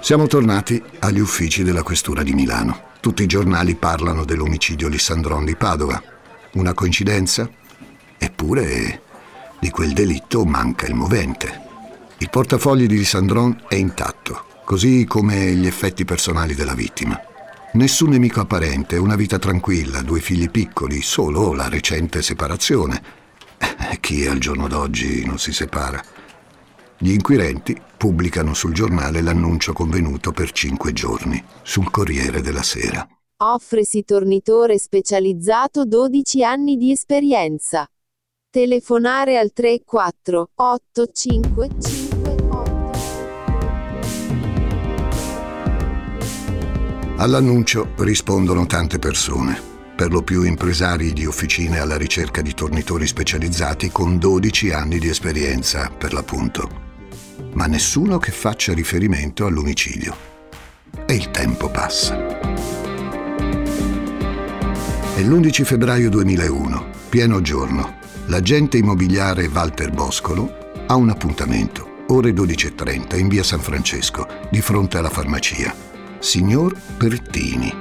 Siamo 0.00 0.26
tornati 0.26 0.82
agli 0.98 1.20
uffici 1.20 1.62
della 1.62 1.82
Questura 1.82 2.22
di 2.22 2.34
Milano. 2.34 2.90
Tutti 3.00 3.22
i 3.22 3.26
giornali 3.26 3.76
parlano 3.76 4.24
dell'omicidio 4.24 4.88
Lissandron 4.88 5.44
di 5.44 5.56
Padova. 5.56 6.02
Una 6.54 6.74
coincidenza? 6.74 7.48
Eppure 8.18 9.00
di 9.60 9.70
quel 9.70 9.92
delitto 9.92 10.44
manca 10.44 10.86
il 10.86 10.94
movente. 10.94 11.61
Il 12.22 12.30
portafogli 12.30 12.86
di 12.86 12.98
Lissandron 12.98 13.64
è 13.66 13.74
intatto, 13.74 14.44
così 14.64 15.06
come 15.06 15.54
gli 15.54 15.66
effetti 15.66 16.04
personali 16.04 16.54
della 16.54 16.72
vittima. 16.72 17.20
Nessun 17.72 18.10
nemico 18.10 18.38
apparente, 18.38 18.96
una 18.96 19.16
vita 19.16 19.40
tranquilla, 19.40 20.02
due 20.02 20.20
figli 20.20 20.48
piccoli, 20.48 21.02
solo 21.02 21.52
la 21.52 21.68
recente 21.68 22.22
separazione. 22.22 23.02
Chi 23.98 24.24
al 24.24 24.38
giorno 24.38 24.68
d'oggi 24.68 25.26
non 25.26 25.40
si 25.40 25.52
separa? 25.52 26.00
Gli 26.96 27.10
inquirenti 27.10 27.76
pubblicano 27.96 28.54
sul 28.54 28.72
giornale 28.72 29.20
l'annuncio 29.20 29.72
convenuto 29.72 30.30
per 30.30 30.52
cinque 30.52 30.92
giorni, 30.92 31.42
sul 31.62 31.90
Corriere 31.90 32.40
della 32.40 32.62
Sera. 32.62 33.04
Offresi 33.38 34.04
tornitore 34.04 34.78
specializzato 34.78 35.84
12 35.84 36.44
anni 36.44 36.76
di 36.76 36.92
esperienza. 36.92 37.84
Telefonare 38.48 39.38
al 39.38 39.52
34 39.52 40.50
85 40.54 41.70
All'annuncio 47.22 47.94
rispondono 47.98 48.66
tante 48.66 48.98
persone, 48.98 49.60
per 49.96 50.12
lo 50.12 50.22
più 50.22 50.42
impresari 50.42 51.12
di 51.12 51.24
officine 51.24 51.78
alla 51.78 51.96
ricerca 51.96 52.42
di 52.42 52.52
tornitori 52.52 53.06
specializzati 53.06 53.90
con 53.90 54.18
12 54.18 54.70
anni 54.70 54.98
di 54.98 55.08
esperienza, 55.08 55.88
per 55.88 56.12
l'appunto 56.12 56.82
ma 57.52 57.66
nessuno 57.66 58.18
che 58.18 58.30
faccia 58.30 58.72
riferimento 58.72 59.46
all'omicidio. 59.46 60.30
E 61.06 61.14
il 61.14 61.30
tempo 61.30 61.70
passa. 61.70 62.16
È 65.14 65.20
l'11 65.20 65.64
febbraio 65.64 66.08
2001, 66.10 66.86
pieno 67.08 67.40
giorno. 67.40 67.98
L'agente 68.26 68.78
immobiliare 68.78 69.46
Walter 69.46 69.90
Boscolo 69.90 70.50
ha 70.86 70.94
un 70.94 71.10
appuntamento, 71.10 72.04
ore 72.08 72.30
12.30, 72.30 73.18
in 73.18 73.28
via 73.28 73.42
San 73.42 73.60
Francesco, 73.60 74.26
di 74.50 74.60
fronte 74.60 74.98
alla 74.98 75.10
farmacia. 75.10 75.91
Signor 76.22 76.80
Pertini. 76.96 77.74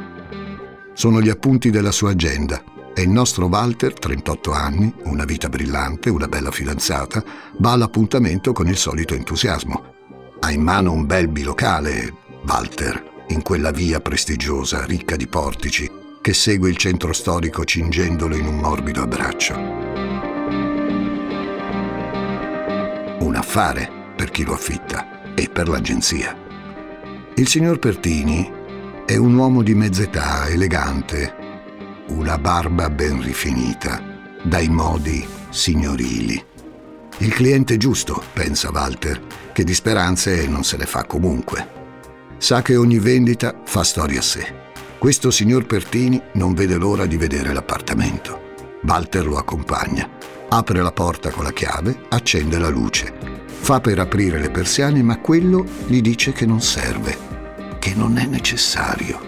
Sono 0.94 1.22
gli 1.22 1.30
appunti 1.30 1.70
della 1.70 1.92
sua 1.92 2.10
agenda 2.10 2.64
e 2.92 3.04
il 3.04 3.10
nostro 3.10 3.46
Walter, 3.46 3.94
38 3.94 4.52
anni, 4.52 4.92
una 5.04 5.26
vita 5.26 5.48
brillante, 5.48 6.10
una 6.10 6.28
bella 6.28 6.50
fidanzata, 6.50 7.24
va 7.60 7.74
all'appuntamento 7.74 8.52
con 8.52 8.68
il 8.68 8.78
solito 8.78 9.14
entusiasmo. 9.14 9.94
Ha 10.40 10.52
in 10.52 10.64
mano 10.64 10.92
un 10.92 11.06
bel 11.06 11.28
bilocale, 11.28 12.12
Walter, 12.48 13.26
in 13.28 13.44
quella 13.44 13.70
via 13.70 14.00
prestigiosa, 14.00 14.86
ricca 14.86 15.16
di 15.16 15.28
portici, 15.28 15.90
che 16.20 16.34
segue 16.34 16.72
il 16.72 16.78
centro 16.78 17.14
storico 17.14 17.64
cingendolo 17.64 18.36
in 18.36 18.48
un 18.48 18.58
morbido 18.58 19.04
abbraccio. 19.04 19.54
Un 23.20 23.36
affare 23.36 23.88
per 24.16 24.32
chi 24.32 24.44
lo 24.44 24.54
affitta. 24.54 25.20
e 25.34 25.48
per 25.48 25.70
l'agenzia. 25.70 26.41
Il 27.42 27.48
signor 27.48 27.80
Pertini 27.80 28.48
è 29.04 29.16
un 29.16 29.34
uomo 29.34 29.64
di 29.64 29.74
mezz'età, 29.74 30.48
elegante, 30.48 31.34
una 32.10 32.38
barba 32.38 32.88
ben 32.92 33.20
rifinita, 33.20 34.00
dai 34.44 34.70
modi 34.70 35.28
signorili. 35.50 36.40
Il 37.18 37.34
cliente 37.34 37.78
giusto, 37.78 38.22
pensa 38.32 38.70
Walter, 38.72 39.20
che 39.54 39.64
di 39.64 39.74
speranze 39.74 40.46
non 40.46 40.64
se 40.64 40.78
le 40.78 40.86
fa 40.86 41.06
comunque. 41.06 41.68
Sa 42.38 42.62
che 42.62 42.76
ogni 42.76 43.00
vendita 43.00 43.60
fa 43.66 43.84
storia 43.84 44.20
a 44.20 44.22
sé. 44.22 44.54
Questo 45.00 45.32
signor 45.32 45.66
Pertini 45.66 46.22
non 46.34 46.54
vede 46.54 46.76
l'ora 46.76 47.08
di 47.08 47.18
vedere 47.18 47.54
l'appartamento. 47.54 48.40
Walter 48.84 49.26
lo 49.26 49.38
accompagna, 49.38 50.08
apre 50.48 50.80
la 50.80 50.92
porta 50.92 51.32
con 51.32 51.44
la 51.44 51.54
chiave, 51.54 52.04
accende 52.10 52.60
la 52.60 52.70
luce. 52.70 53.12
Fa 53.48 53.82
per 53.82 53.98
aprire 53.98 54.38
le 54.38 54.52
persiane, 54.52 55.02
ma 55.02 55.18
quello 55.18 55.66
gli 55.88 56.02
dice 56.02 56.34
che 56.34 56.46
non 56.46 56.62
serve, 56.62 57.30
che 57.82 57.96
non 57.96 58.20
è 58.20 58.28
necessario. 58.28 59.20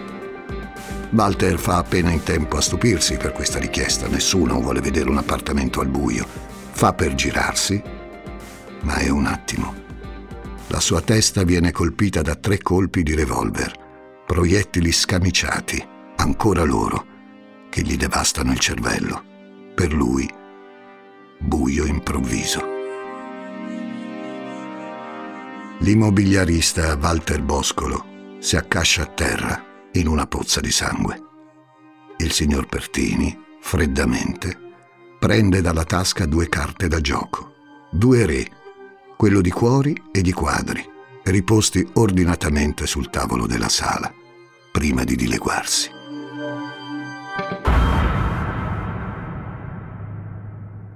Walter 1.10 1.58
fa 1.58 1.78
appena 1.78 2.12
in 2.12 2.22
tempo 2.22 2.56
a 2.56 2.60
stupirsi 2.60 3.16
per 3.16 3.32
questa 3.32 3.58
richiesta, 3.58 4.06
nessuno 4.06 4.60
vuole 4.60 4.80
vedere 4.80 5.10
un 5.10 5.18
appartamento 5.18 5.80
al 5.80 5.88
buio. 5.88 6.24
Fa 6.70 6.92
per 6.92 7.16
girarsi, 7.16 7.82
ma 8.82 8.94
è 8.94 9.08
un 9.08 9.26
attimo. 9.26 9.74
La 10.68 10.78
sua 10.78 11.00
testa 11.00 11.42
viene 11.42 11.72
colpita 11.72 12.22
da 12.22 12.36
tre 12.36 12.58
colpi 12.58 13.02
di 13.02 13.16
revolver, 13.16 14.22
proiettili 14.24 14.92
scamiciati, 14.92 15.84
ancora 16.14 16.62
loro, 16.62 17.06
che 17.70 17.82
gli 17.82 17.96
devastano 17.96 18.52
il 18.52 18.60
cervello. 18.60 19.24
Per 19.74 19.92
lui, 19.92 20.32
buio 21.38 21.86
improvviso. 21.86 22.62
L'immobiliarista 25.80 26.96
Walter 27.00 27.42
Boscolo 27.42 28.12
si 28.44 28.56
accascia 28.56 29.04
a 29.04 29.06
terra 29.06 29.64
in 29.92 30.06
una 30.06 30.26
pozza 30.26 30.60
di 30.60 30.70
sangue. 30.70 31.18
Il 32.18 32.30
signor 32.30 32.66
Pertini, 32.66 33.34
freddamente, 33.58 34.54
prende 35.18 35.62
dalla 35.62 35.84
tasca 35.84 36.26
due 36.26 36.50
carte 36.50 36.86
da 36.86 37.00
gioco, 37.00 37.54
due 37.90 38.26
re, 38.26 38.46
quello 39.16 39.40
di 39.40 39.50
cuori 39.50 39.98
e 40.12 40.20
di 40.20 40.32
quadri, 40.32 40.84
riposti 41.22 41.88
ordinatamente 41.94 42.86
sul 42.86 43.08
tavolo 43.08 43.46
della 43.46 43.70
sala, 43.70 44.12
prima 44.70 45.04
di 45.04 45.16
dileguarsi. 45.16 45.88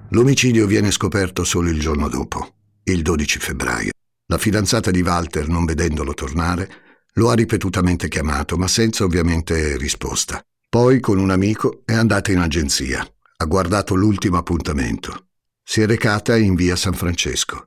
L'omicidio 0.09 0.67
viene 0.67 0.91
scoperto 0.91 1.43
solo 1.43 1.69
il 1.69 1.79
giorno 1.79 2.09
dopo, 2.09 2.47
il 2.83 3.01
12 3.01 3.39
febbraio. 3.39 3.91
La 4.27 4.37
fidanzata 4.37 4.91
di 4.91 5.01
Walter, 5.01 5.47
non 5.47 5.65
vedendolo 5.65 6.13
tornare, 6.13 6.88
lo 7.13 7.29
ha 7.29 7.33
ripetutamente 7.33 8.07
chiamato, 8.07 8.57
ma 8.57 8.67
senza 8.67 9.03
ovviamente 9.03 9.77
risposta. 9.77 10.43
Poi, 10.69 10.99
con 10.99 11.17
un 11.17 11.31
amico, 11.31 11.81
è 11.85 11.93
andata 11.93 12.31
in 12.31 12.39
agenzia. 12.39 13.05
Ha 13.37 13.45
guardato 13.45 13.95
l'ultimo 13.95 14.37
appuntamento. 14.37 15.29
Si 15.63 15.81
è 15.81 15.85
recata 15.85 16.37
in 16.37 16.55
via 16.55 16.75
San 16.75 16.93
Francesco 16.93 17.65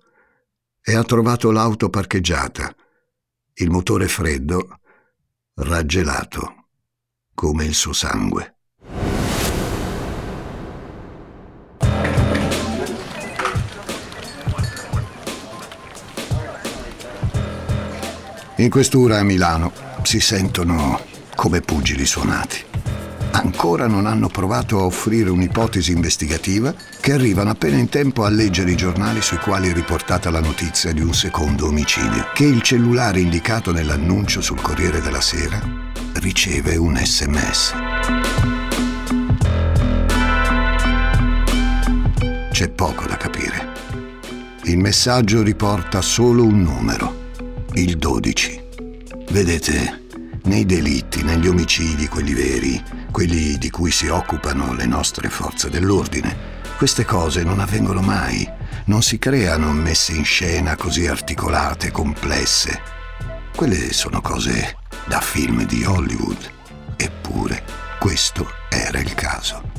e 0.84 0.94
ha 0.94 1.04
trovato 1.04 1.50
l'auto 1.50 1.88
parcheggiata, 1.88 2.74
il 3.54 3.70
motore 3.70 4.08
freddo, 4.08 4.80
raggelato, 5.54 6.68
come 7.34 7.64
il 7.64 7.74
suo 7.74 7.92
sangue. 7.92 8.61
In 18.62 18.70
questura 18.70 19.18
a 19.18 19.24
Milano 19.24 19.72
si 20.04 20.20
sentono 20.20 21.00
come 21.34 21.62
pugili 21.62 22.06
suonati. 22.06 22.58
Ancora 23.32 23.88
non 23.88 24.06
hanno 24.06 24.28
provato 24.28 24.78
a 24.78 24.84
offrire 24.84 25.30
un'ipotesi 25.30 25.90
investigativa 25.90 26.72
che 27.00 27.12
arrivano 27.12 27.50
appena 27.50 27.76
in 27.76 27.88
tempo 27.88 28.22
a 28.22 28.28
leggere 28.28 28.70
i 28.70 28.76
giornali 28.76 29.20
sui 29.20 29.38
quali 29.38 29.68
è 29.68 29.72
riportata 29.72 30.30
la 30.30 30.38
notizia 30.38 30.92
di 30.92 31.00
un 31.00 31.12
secondo 31.12 31.66
omicidio, 31.66 32.28
che 32.32 32.44
il 32.44 32.62
cellulare 32.62 33.18
indicato 33.18 33.72
nell'annuncio 33.72 34.40
sul 34.40 34.60
Corriere 34.60 35.00
della 35.00 35.20
Sera 35.20 35.60
riceve 36.20 36.76
un 36.76 36.96
sms. 36.96 37.74
C'è 42.52 42.68
poco 42.68 43.06
da 43.06 43.16
capire. 43.16 43.72
Il 44.66 44.78
messaggio 44.78 45.42
riporta 45.42 46.00
solo 46.00 46.44
un 46.44 46.62
numero 46.62 47.21
il 47.74 47.96
12. 47.96 48.60
Vedete, 49.30 50.02
nei 50.44 50.66
delitti, 50.66 51.22
negli 51.22 51.46
omicidi, 51.46 52.06
quelli 52.06 52.34
veri, 52.34 52.82
quelli 53.10 53.56
di 53.56 53.70
cui 53.70 53.90
si 53.90 54.08
occupano 54.08 54.74
le 54.74 54.84
nostre 54.84 55.30
forze 55.30 55.70
dell'ordine, 55.70 56.50
queste 56.76 57.04
cose 57.04 57.42
non 57.44 57.60
avvengono 57.60 58.02
mai, 58.02 58.46
non 58.86 59.02
si 59.02 59.18
creano 59.18 59.72
messe 59.72 60.12
in 60.12 60.24
scena 60.24 60.76
così 60.76 61.06
articolate, 61.06 61.90
complesse. 61.90 62.80
Quelle 63.56 63.92
sono 63.92 64.20
cose 64.20 64.76
da 65.06 65.20
film 65.20 65.64
di 65.64 65.84
Hollywood. 65.84 66.50
Eppure, 66.96 67.62
questo 67.98 68.50
era 68.68 68.98
il 68.98 69.14
caso. 69.14 69.70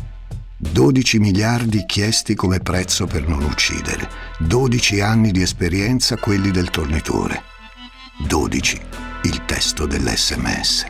12 0.57 1.19
miliardi 1.19 1.85
chiesti 1.85 2.33
come 2.33 2.59
prezzo 2.59 3.05
per 3.05 3.27
non 3.27 3.43
uccidere, 3.43 4.09
12 4.39 5.01
anni 5.01 5.31
di 5.31 5.41
esperienza 5.41 6.17
quelli 6.17 6.49
del 6.51 6.69
tornitore. 6.69 7.51
12 8.19 8.81
il 9.23 9.45
testo 9.45 9.85
dell'SMS. 9.85 10.85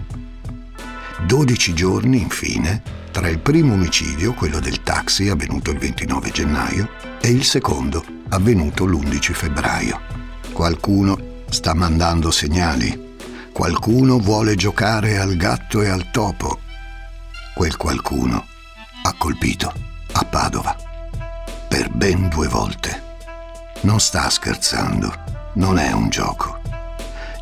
12 1.26 1.74
giorni, 1.74 2.22
infine, 2.22 2.82
tra 3.12 3.30
il 3.30 3.40
primo 3.40 3.74
omicidio, 3.74 4.34
quello 4.34 4.60
del 4.60 4.84
taxi 4.84 5.30
avvenuto 5.30 5.72
il 5.72 5.78
29 5.78 6.32
gennaio, 6.32 6.90
e 7.22 7.30
il 7.30 7.46
secondo, 7.46 8.04
avvenuto 8.30 8.86
l'11 8.86 9.32
febbraio. 9.32 10.02
Qualcuno 10.52 11.44
sta 11.50 11.74
mandando 11.74 12.30
segnali. 12.30 13.16
Qualcuno 13.54 14.18
vuole 14.18 14.56
giocare 14.56 15.18
al 15.18 15.36
gatto 15.36 15.82
e 15.82 15.88
al 15.88 16.12
topo. 16.12 16.60
Quel 17.54 17.78
qualcuno 17.78 18.46
ha 19.04 19.14
colpito 19.18 19.72
a 20.12 20.26
Padova. 20.26 20.76
Per 21.70 21.90
ben 21.90 22.28
due 22.30 22.48
volte. 22.48 23.02
Non 23.82 24.00
sta 24.00 24.30
scherzando. 24.30 25.14
Non 25.54 25.78
è 25.78 25.92
un 25.92 26.10
gioco. 26.10 26.62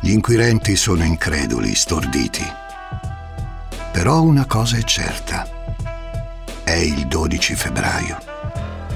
Gli 0.04 0.10
inquirenti 0.10 0.74
sono 0.74 1.04
increduli, 1.04 1.76
storditi. 1.76 2.42
Però 3.92 4.22
una 4.22 4.46
cosa 4.46 4.76
è 4.76 4.82
certa. 4.82 5.48
È 6.64 6.72
il 6.72 7.06
12 7.06 7.54
febbraio. 7.54 8.18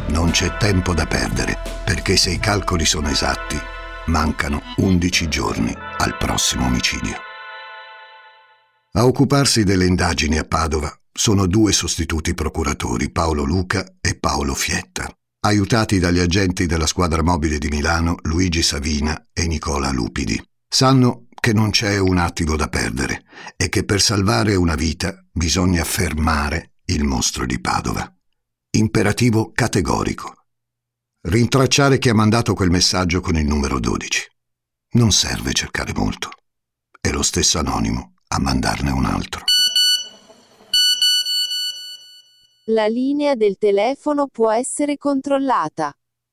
Non 0.08 0.30
c'è 0.30 0.56
tempo 0.56 0.94
da 0.94 1.06
perdere, 1.06 1.58
perché 1.84 2.16
se 2.16 2.30
i 2.32 2.40
calcoli 2.40 2.84
sono 2.84 3.08
esatti, 3.08 3.56
mancano 4.06 4.60
11 4.78 5.28
giorni 5.28 5.72
al 5.98 6.16
prossimo 6.16 6.66
omicidio. 6.66 7.14
A 8.94 9.06
occuparsi 9.06 9.62
delle 9.62 9.86
indagini 9.86 10.38
a 10.38 10.44
Padova 10.44 10.92
sono 11.12 11.46
due 11.46 11.70
sostituti 11.70 12.34
procuratori, 12.34 13.12
Paolo 13.12 13.44
Luca 13.44 13.86
e 14.00 14.18
Paolo 14.18 14.54
Fietta, 14.54 15.08
aiutati 15.44 16.00
dagli 16.00 16.18
agenti 16.18 16.66
della 16.66 16.88
squadra 16.88 17.22
mobile 17.22 17.58
di 17.58 17.68
Milano 17.68 18.16
Luigi 18.22 18.62
Savina 18.62 19.28
e 19.32 19.46
Nicola 19.46 19.92
Lupidi. 19.92 20.42
Sanno 20.76 21.28
che 21.40 21.54
non 21.54 21.70
c'è 21.70 21.96
un 21.96 22.18
attimo 22.18 22.54
da 22.54 22.68
perdere 22.68 23.24
e 23.56 23.70
che 23.70 23.86
per 23.86 23.98
salvare 23.98 24.56
una 24.56 24.74
vita 24.74 25.24
bisogna 25.32 25.82
fermare 25.84 26.74
il 26.88 27.02
mostro 27.02 27.46
di 27.46 27.58
Padova. 27.58 28.14
Imperativo 28.72 29.52
categorico. 29.54 30.34
Rintracciare 31.22 31.96
chi 31.96 32.10
ha 32.10 32.14
mandato 32.14 32.52
quel 32.52 32.68
messaggio 32.68 33.22
con 33.22 33.36
il 33.36 33.46
numero 33.46 33.80
12. 33.80 34.30
Non 34.96 35.12
serve 35.12 35.54
cercare 35.54 35.94
molto. 35.94 36.28
È 37.00 37.10
lo 37.10 37.22
stesso 37.22 37.58
anonimo 37.58 38.16
a 38.28 38.38
mandarne 38.38 38.90
un 38.90 39.06
altro. 39.06 39.44
La 42.66 42.86
linea 42.86 43.34
del 43.34 43.56
telefono 43.56 44.26
può 44.26 44.50
essere 44.50 44.98
controllata. 44.98 45.90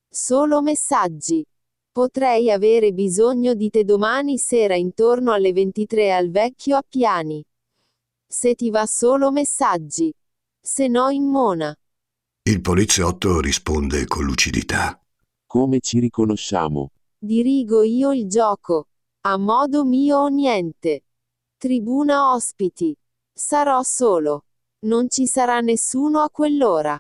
Solo 0.10 0.62
messaggi. 0.62 1.48
Potrei 1.94 2.50
avere 2.50 2.92
bisogno 2.92 3.54
di 3.54 3.70
te 3.70 3.84
domani 3.84 4.40
sera 4.40 4.74
intorno 4.74 5.32
alle 5.32 5.54
23 5.54 6.12
al 6.12 6.32
vecchio 6.32 6.76
Appiani. 6.76 7.46
Se 8.28 8.56
ti 8.56 8.72
va 8.72 8.88
solo 8.88 9.32
messaggi. 9.32 10.12
Se 10.60 10.88
no 10.88 11.10
in 11.10 11.26
mona. 11.26 11.72
Il 12.50 12.62
poliziotto 12.62 13.40
risponde 13.40 14.08
con 14.08 14.26
lucidità. 14.26 15.00
Come 15.46 15.82
ci 15.82 16.00
riconosciamo? 16.00 16.90
Dirigo 17.16 17.84
io 17.84 18.12
il 18.12 18.28
gioco. 18.28 18.88
A 19.28 19.38
modo 19.38 19.86
mio 19.86 20.18
o 20.18 20.28
niente. 20.30 21.04
Tribuna 21.58 22.34
ospiti. 22.34 22.98
Sarò 23.32 23.84
solo. 23.84 24.46
Non 24.88 25.12
ci 25.12 25.28
sarà 25.28 25.60
nessuno 25.60 26.22
a 26.22 26.32
quell'ora. 26.32 27.00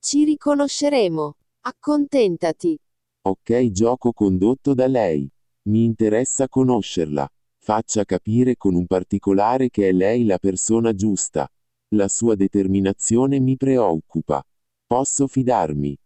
Ci 0.00 0.24
riconosceremo. 0.24 1.36
Accontentati. 1.66 2.80
Ok 3.24 3.70
gioco 3.70 4.12
condotto 4.12 4.74
da 4.74 4.88
lei. 4.88 5.30
Mi 5.68 5.84
interessa 5.84 6.48
conoscerla. 6.48 7.28
Faccia 7.56 8.04
capire 8.04 8.56
con 8.56 8.74
un 8.74 8.86
particolare 8.86 9.70
che 9.70 9.88
è 9.88 9.92
lei 9.92 10.24
la 10.24 10.38
persona 10.38 10.92
giusta. 10.92 11.48
La 11.94 12.08
sua 12.08 12.34
determinazione 12.34 13.38
mi 13.38 13.56
preoccupa. 13.56 14.44
Posso 14.84 15.28
fidarmi. 15.28 15.96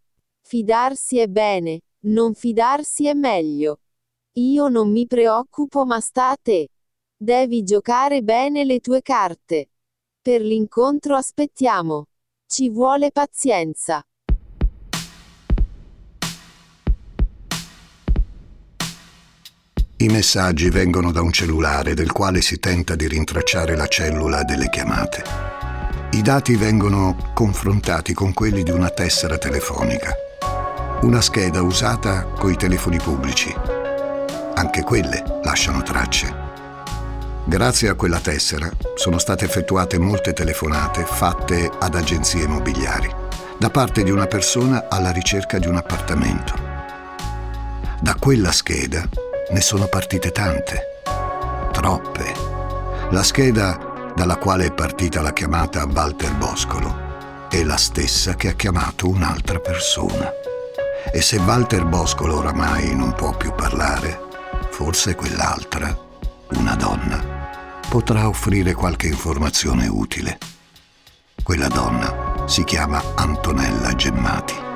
Fidarsi 0.43 1.17
è 1.17 1.27
bene, 1.27 1.81
non 2.01 2.35
fidarsi 2.35 3.07
è 3.07 3.15
meglio. 3.15 3.81
Io 4.33 4.69
non 4.69 4.93
mi 4.93 5.07
preoccupo 5.07 5.87
ma 5.87 6.01
sta 6.01 6.29
a 6.29 6.37
te. 6.37 6.69
Devi 7.17 7.63
giocare 7.63 8.21
bene 8.23 8.65
le 8.65 8.81
tue 8.81 9.01
carte. 9.01 9.71
Per 10.21 10.43
l'incontro 10.43 11.17
aspettiamo. 11.17 12.09
Ci 12.47 12.69
vuole 12.69 13.11
pazienza. 13.11 14.07
I 20.07 20.09
messaggi 20.09 20.71
vengono 20.71 21.11
da 21.11 21.21
un 21.21 21.33
cellulare 21.33 21.93
del 21.93 22.13
quale 22.13 22.41
si 22.41 22.61
tenta 22.61 22.95
di 22.95 23.09
rintracciare 23.09 23.75
la 23.75 23.89
cellula 23.89 24.45
delle 24.45 24.71
chiamate. 24.71 25.25
I 26.13 26.23
dati 26.23 26.55
vengono 26.55 27.33
confrontati 27.35 28.15
con 28.15 28.33
quelli 28.33 28.63
di 28.63 28.71
una 28.71 28.91
tessera 28.91 29.37
telefonica, 29.37 30.15
una 31.01 31.21
scheda 31.21 31.61
usata 31.61 32.23
coi 32.23 32.57
telefoni 32.57 32.99
pubblici. 32.99 33.53
Anche 34.55 34.83
quelle 34.85 35.25
lasciano 35.43 35.83
tracce. 35.83 36.33
Grazie 37.45 37.89
a 37.89 37.95
quella 37.95 38.21
tessera 38.21 38.71
sono 38.95 39.19
state 39.19 39.45
effettuate 39.45 39.99
molte 39.99 40.33
telefonate 40.33 41.05
fatte 41.05 41.69
ad 41.81 41.97
agenzie 41.97 42.45
immobiliari, 42.45 43.13
da 43.59 43.71
parte 43.71 44.05
di 44.05 44.13
una 44.13 44.27
persona 44.27 44.87
alla 44.89 45.11
ricerca 45.11 45.59
di 45.59 45.67
un 45.67 45.75
appartamento. 45.75 46.55
Da 48.01 48.15
quella 48.15 48.53
scheda 48.53 49.26
ne 49.51 49.61
sono 49.61 49.87
partite 49.87 50.33
tante, 50.33 51.01
troppe. 51.73 52.35
La 53.11 53.23
scheda 53.23 54.13
dalla 54.15 54.37
quale 54.37 54.67
è 54.67 54.73
partita 54.73 55.21
la 55.21 55.33
chiamata 55.33 55.85
Walter 55.85 56.35
Boscolo 56.35 57.05
è 57.49 57.63
la 57.63 57.77
stessa 57.77 58.35
che 58.35 58.49
ha 58.49 58.53
chiamato 58.53 59.09
un'altra 59.09 59.61
persona. 59.61 60.31
E 61.13 61.21
se 61.21 61.37
Walter 61.39 61.85
Boscolo 61.85 62.39
oramai 62.39 62.95
non 62.95 63.15
può 63.15 63.37
più 63.37 63.55
parlare, 63.55 64.21
forse 64.71 65.15
quell'altra, 65.15 65.97
una 66.51 66.75
donna, 66.75 67.81
potrà 67.89 68.29
offrire 68.29 68.75
qualche 68.75 69.07
informazione 69.07 69.87
utile. 69.87 70.39
Quella 71.43 71.69
donna 71.69 72.45
si 72.47 72.65
chiama 72.65 73.03
Antonella 73.15 73.95
Gemmati. 73.95 74.76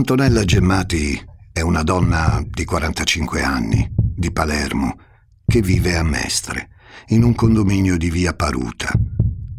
Antonella 0.00 0.44
Gemmati 0.44 1.22
è 1.52 1.60
una 1.60 1.82
donna 1.82 2.42
di 2.48 2.64
45 2.64 3.42
anni, 3.42 3.86
di 3.94 4.32
Palermo, 4.32 4.96
che 5.44 5.60
vive 5.60 5.94
a 5.94 6.02
Mestre, 6.02 6.70
in 7.08 7.22
un 7.22 7.34
condominio 7.34 7.98
di 7.98 8.08
via 8.08 8.32
Paruta, 8.32 8.90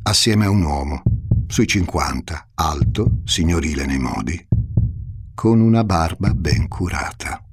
assieme 0.01 0.45
a 0.45 0.49
un 0.49 0.63
uomo, 0.63 1.03
sui 1.45 1.67
50, 1.67 2.53
alto, 2.55 3.19
signorile 3.23 3.85
nei 3.85 3.99
modi, 3.99 4.47
con 5.35 5.61
una 5.61 5.83
barba 5.83 6.33
ben 6.33 6.67
curata. 6.67 7.45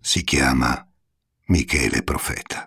Si 0.00 0.24
chiama 0.24 0.90
Michele 1.48 2.02
Profeta. 2.02 2.66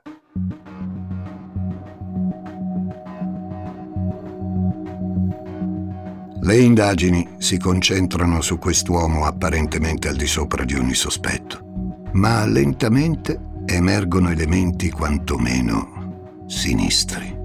Le 6.54 6.60
indagini 6.60 7.28
si 7.40 7.58
concentrano 7.58 8.40
su 8.42 8.60
quest'uomo 8.60 9.26
apparentemente 9.26 10.08
al 10.08 10.16
di 10.16 10.28
sopra 10.28 10.64
di 10.64 10.76
ogni 10.76 10.94
sospetto, 10.94 12.06
ma 12.12 12.46
lentamente 12.46 13.40
emergono 13.66 14.30
elementi 14.30 14.92
quantomeno 14.92 16.44
sinistri. 16.46 17.36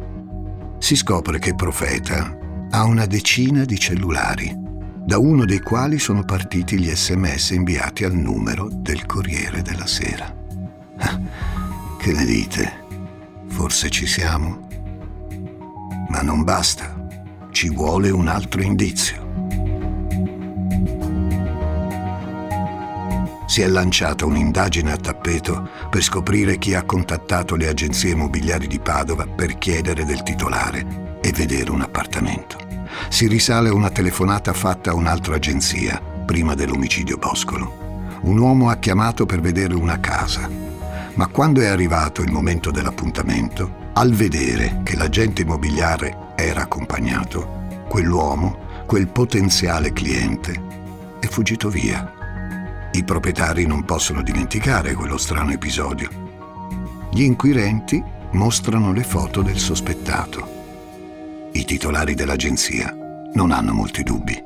Si 0.76 0.94
scopre 0.94 1.38
che 1.38 1.54
Profeta 1.54 2.36
ha 2.68 2.84
una 2.84 3.06
decina 3.06 3.64
di 3.64 3.78
cellulari, 3.78 4.54
da 5.06 5.16
uno 5.16 5.46
dei 5.46 5.60
quali 5.60 5.98
sono 5.98 6.22
partiti 6.22 6.78
gli 6.78 6.94
sms 6.94 7.52
inviati 7.52 8.04
al 8.04 8.12
numero 8.12 8.68
del 8.70 9.06
Corriere 9.06 9.62
della 9.62 9.86
Sera. 9.86 10.36
Ah, 10.98 11.18
che 11.98 12.12
ne 12.12 12.26
dite? 12.26 12.72
Forse 13.46 13.88
ci 13.88 14.06
siamo? 14.06 14.68
Ma 16.10 16.20
non 16.20 16.44
basta 16.44 16.97
ci 17.58 17.70
vuole 17.70 18.10
un 18.10 18.28
altro 18.28 18.62
indizio. 18.62 19.16
Si 23.46 23.62
è 23.62 23.66
lanciata 23.66 24.24
un'indagine 24.26 24.92
a 24.92 24.96
tappeto 24.96 25.68
per 25.90 26.00
scoprire 26.00 26.58
chi 26.58 26.74
ha 26.74 26.84
contattato 26.84 27.56
le 27.56 27.66
agenzie 27.66 28.12
immobiliari 28.12 28.68
di 28.68 28.78
Padova 28.78 29.26
per 29.26 29.58
chiedere 29.58 30.04
del 30.04 30.22
titolare 30.22 31.18
e 31.20 31.32
vedere 31.32 31.72
un 31.72 31.80
appartamento. 31.80 32.58
Si 33.08 33.26
risale 33.26 33.70
a 33.70 33.74
una 33.74 33.90
telefonata 33.90 34.52
fatta 34.52 34.92
a 34.92 34.94
un'altra 34.94 35.34
agenzia 35.34 36.00
prima 36.24 36.54
dell'omicidio 36.54 37.16
Boscolo. 37.16 38.06
Un 38.20 38.38
uomo 38.38 38.70
ha 38.70 38.76
chiamato 38.76 39.26
per 39.26 39.40
vedere 39.40 39.74
una 39.74 39.98
casa, 39.98 40.48
ma 41.14 41.26
quando 41.26 41.60
è 41.60 41.66
arrivato 41.66 42.22
il 42.22 42.30
momento 42.30 42.70
dell'appuntamento, 42.70 43.90
al 43.94 44.12
vedere 44.12 44.82
che 44.84 44.94
l'agente 44.94 45.42
immobiliare 45.42 46.26
era 46.40 46.62
accompagnato, 46.62 47.84
quell'uomo, 47.88 48.84
quel 48.86 49.08
potenziale 49.08 49.92
cliente, 49.92 51.18
è 51.18 51.26
fuggito 51.26 51.68
via. 51.68 52.12
I 52.92 53.02
proprietari 53.02 53.66
non 53.66 53.84
possono 53.84 54.22
dimenticare 54.22 54.94
quello 54.94 55.16
strano 55.16 55.50
episodio. 55.50 56.08
Gli 57.10 57.22
inquirenti 57.22 58.00
mostrano 58.32 58.92
le 58.92 59.02
foto 59.02 59.42
del 59.42 59.58
sospettato. 59.58 61.50
I 61.52 61.64
titolari 61.64 62.14
dell'agenzia 62.14 62.94
non 63.32 63.50
hanno 63.50 63.72
molti 63.72 64.04
dubbi. 64.04 64.40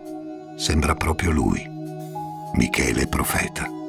Sembra 0.56 0.94
proprio 0.94 1.30
lui, 1.30 1.62
Michele 2.54 3.06
Profeta. 3.06 3.81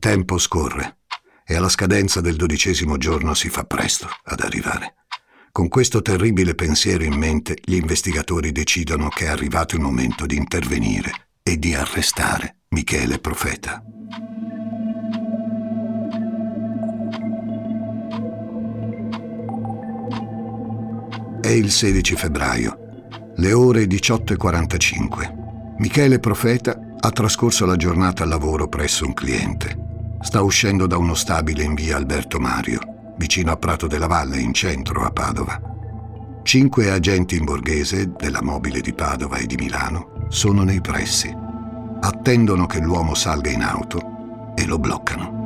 Tempo 0.00 0.38
scorre 0.38 0.96
e 1.46 1.54
alla 1.54 1.68
scadenza 1.68 2.20
del 2.20 2.34
dodicesimo 2.34 2.96
giorno 2.96 3.34
si 3.34 3.48
fa 3.48 3.62
presto 3.62 4.08
ad 4.24 4.40
arrivare. 4.40 4.96
Con 5.52 5.68
questo 5.68 6.02
terribile 6.02 6.56
pensiero 6.56 7.04
in 7.04 7.14
mente, 7.14 7.56
gli 7.64 7.74
investigatori 7.74 8.50
decidono 8.50 9.08
che 9.08 9.26
è 9.26 9.28
arrivato 9.28 9.76
il 9.76 9.80
momento 9.80 10.26
di 10.26 10.36
intervenire 10.36 11.28
e 11.42 11.56
di 11.58 11.74
arrestare 11.74 12.62
Michele 12.70 13.18
Profeta. 13.18 13.82
È 21.40 21.48
il 21.48 21.70
16 21.70 22.14
febbraio, 22.14 22.78
le 23.36 23.52
ore 23.52 23.84
18.45. 23.84 25.74
Michele 25.78 26.20
Profeta 26.20 26.78
ha 27.00 27.10
trascorso 27.10 27.66
la 27.66 27.76
giornata 27.76 28.22
al 28.22 28.28
lavoro 28.28 28.68
presso 28.68 29.04
un 29.06 29.14
cliente. 29.14 29.79
Sta 30.22 30.42
uscendo 30.42 30.86
da 30.86 30.98
uno 30.98 31.14
stabile 31.14 31.62
in 31.62 31.72
via 31.72 31.96
Alberto 31.96 32.38
Mario, 32.38 33.14
vicino 33.16 33.52
a 33.52 33.56
Prato 33.56 33.86
della 33.86 34.06
Valle, 34.06 34.38
in 34.38 34.52
centro 34.52 35.02
a 35.02 35.10
Padova. 35.10 35.58
Cinque 36.42 36.90
agenti 36.90 37.36
in 37.36 37.44
borghese 37.44 38.12
della 38.12 38.42
mobile 38.42 38.80
di 38.82 38.92
Padova 38.92 39.38
e 39.38 39.46
di 39.46 39.56
Milano 39.56 40.26
sono 40.28 40.62
nei 40.62 40.82
pressi. 40.82 41.34
Attendono 42.00 42.66
che 42.66 42.80
l'uomo 42.80 43.14
salga 43.14 43.50
in 43.50 43.62
auto 43.62 44.52
e 44.54 44.66
lo 44.66 44.78
bloccano. 44.78 45.38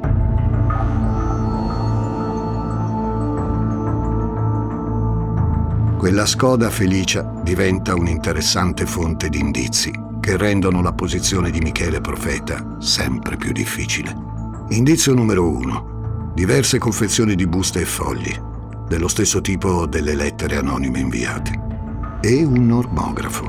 Quella 5.97 6.27
Skoda 6.27 6.69
Felicia 6.69 7.23
diventa 7.43 7.95
un'interessante 7.95 8.87
fonte 8.87 9.29
di 9.29 9.39
indizi 9.39 9.93
che 10.19 10.37
rendono 10.37 10.83
la 10.83 10.93
posizione 10.93 11.51
di 11.51 11.61
Michele 11.61 12.01
Profeta 12.01 12.77
sempre 12.81 13.37
più 13.37 13.53
difficile. 13.53 14.34
Indizio 14.71 15.13
numero 15.13 15.47
uno. 15.47 16.33
Diverse 16.35 16.79
confezioni 16.79 17.35
di 17.35 17.47
buste 17.47 17.83
e 17.83 17.85
fogli, 17.85 18.35
dello 18.89 19.09
stesso 19.09 19.43
tipo 19.43 19.87
delle 19.87 20.15
lettere 20.15 20.57
anonime 20.57 21.01
inviate. 21.01 22.19
E 22.23 22.43
un 22.43 22.67
normografo. 22.67 23.45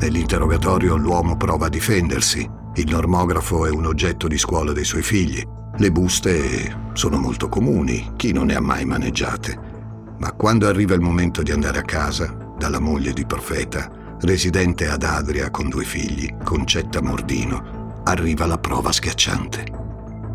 Nell'interrogatorio 0.00 0.96
l'uomo 0.96 1.36
prova 1.36 1.66
a 1.66 1.68
difendersi. 1.68 2.50
Il 2.74 2.90
normografo 2.90 3.66
è 3.66 3.70
un 3.70 3.86
oggetto 3.86 4.26
di 4.26 4.36
scuola 4.36 4.72
dei 4.72 4.84
suoi 4.84 5.02
figli. 5.02 5.40
Le 5.76 5.92
buste 5.92 6.90
sono 6.94 7.18
molto 7.18 7.48
comuni, 7.48 8.14
chi 8.16 8.32
non 8.32 8.46
ne 8.46 8.56
ha 8.56 8.60
mai 8.60 8.84
maneggiate. 8.84 9.72
Ma 10.18 10.32
quando 10.32 10.66
arriva 10.66 10.94
il 10.94 11.00
momento 11.00 11.42
di 11.42 11.52
andare 11.52 11.78
a 11.78 11.82
casa, 11.82 12.36
dalla 12.58 12.80
moglie 12.80 13.12
di 13.12 13.24
Profeta, 13.24 13.88
residente 14.22 14.88
ad 14.88 15.04
Adria 15.04 15.50
con 15.50 15.68
due 15.68 15.84
figli, 15.84 16.34
Concetta 16.42 17.00
Mordino, 17.00 17.73
arriva 18.04 18.46
la 18.46 18.58
prova 18.58 18.92
schiacciante. 18.92 19.64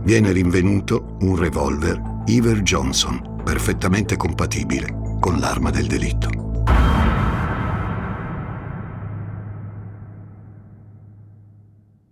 Viene 0.03 0.31
rinvenuto 0.31 1.17
un 1.21 1.35
revolver 1.35 2.01
Iver 2.25 2.61
Johnson, 2.61 3.41
perfettamente 3.43 4.17
compatibile 4.17 5.17
con 5.19 5.39
l'arma 5.39 5.69
del 5.69 5.87
delitto. 5.87 6.29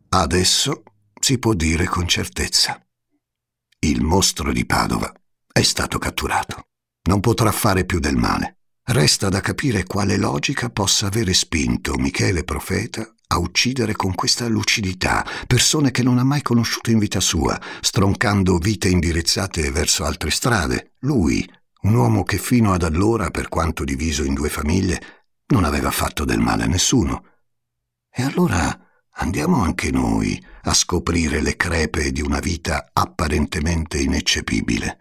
Adesso 0.10 0.84
si 1.20 1.38
può 1.38 1.54
dire 1.54 1.86
con 1.86 2.08
certezza. 2.08 2.82
Il 3.80 4.02
mostro 4.02 4.52
di 4.52 4.66
Padova 4.66 5.12
è 5.52 5.62
stato 5.62 5.98
catturato. 5.98 6.68
Non 7.10 7.20
potrà 7.20 7.52
fare 7.52 7.86
più 7.86 8.00
del 8.00 8.16
male. 8.16 8.58
Resta 8.84 9.30
da 9.30 9.42
capire 9.42 9.86
quale 9.86 10.18
logica 10.18 10.70
possa 10.70 11.08
avere 11.08 11.34
spinto 11.34 11.96
Michele 11.96 12.44
Profeta 12.44 13.14
a 13.28 13.38
uccidere 13.38 13.94
con 13.94 14.16
questa 14.16 14.48
lucidità 14.48 15.26
persone 15.46 15.92
che 15.92 16.04
non 16.04 16.18
ha 16.18 16.24
mai 16.24 16.42
conosciuto 16.42 16.92
in 16.92 17.00
vita 17.00 17.20
sua, 17.20 17.60
stroncando 17.82 18.58
vite 18.58 18.88
indirizzate 18.90 19.70
verso 19.72 20.06
altre 20.06 20.32
strade. 20.32 20.94
Lui, 21.00 21.48
un 21.82 21.94
uomo 21.94 22.24
che 22.24 22.38
fino 22.38 22.74
ad 22.74 22.84
allora, 22.84 23.30
per 23.30 23.50
quanto 23.50 23.84
diviso 23.84 24.24
in 24.24 24.34
due 24.34 24.50
famiglie, 24.50 25.02
non 25.48 25.64
aveva 25.64 25.92
fatto 25.92 26.26
del 26.26 26.40
male 26.40 26.64
a 26.64 26.68
nessuno. 26.68 27.24
E 28.10 28.24
allora 28.24 28.78
andiamo 29.12 29.62
anche 29.62 29.92
noi 29.92 30.44
a 30.64 30.74
scoprire 30.74 31.42
le 31.42 31.56
crepe 31.56 32.12
di 32.12 32.22
una 32.22 32.40
vita 32.40 32.90
apparentemente 32.94 34.00
ineccepibile, 34.00 34.98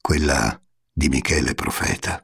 quella 0.00 0.60
di 0.92 1.08
Michele 1.08 1.54
Profeta. 1.54 2.22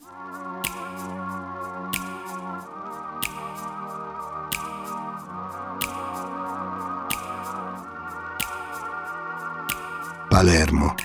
Palermo. 10.35 10.97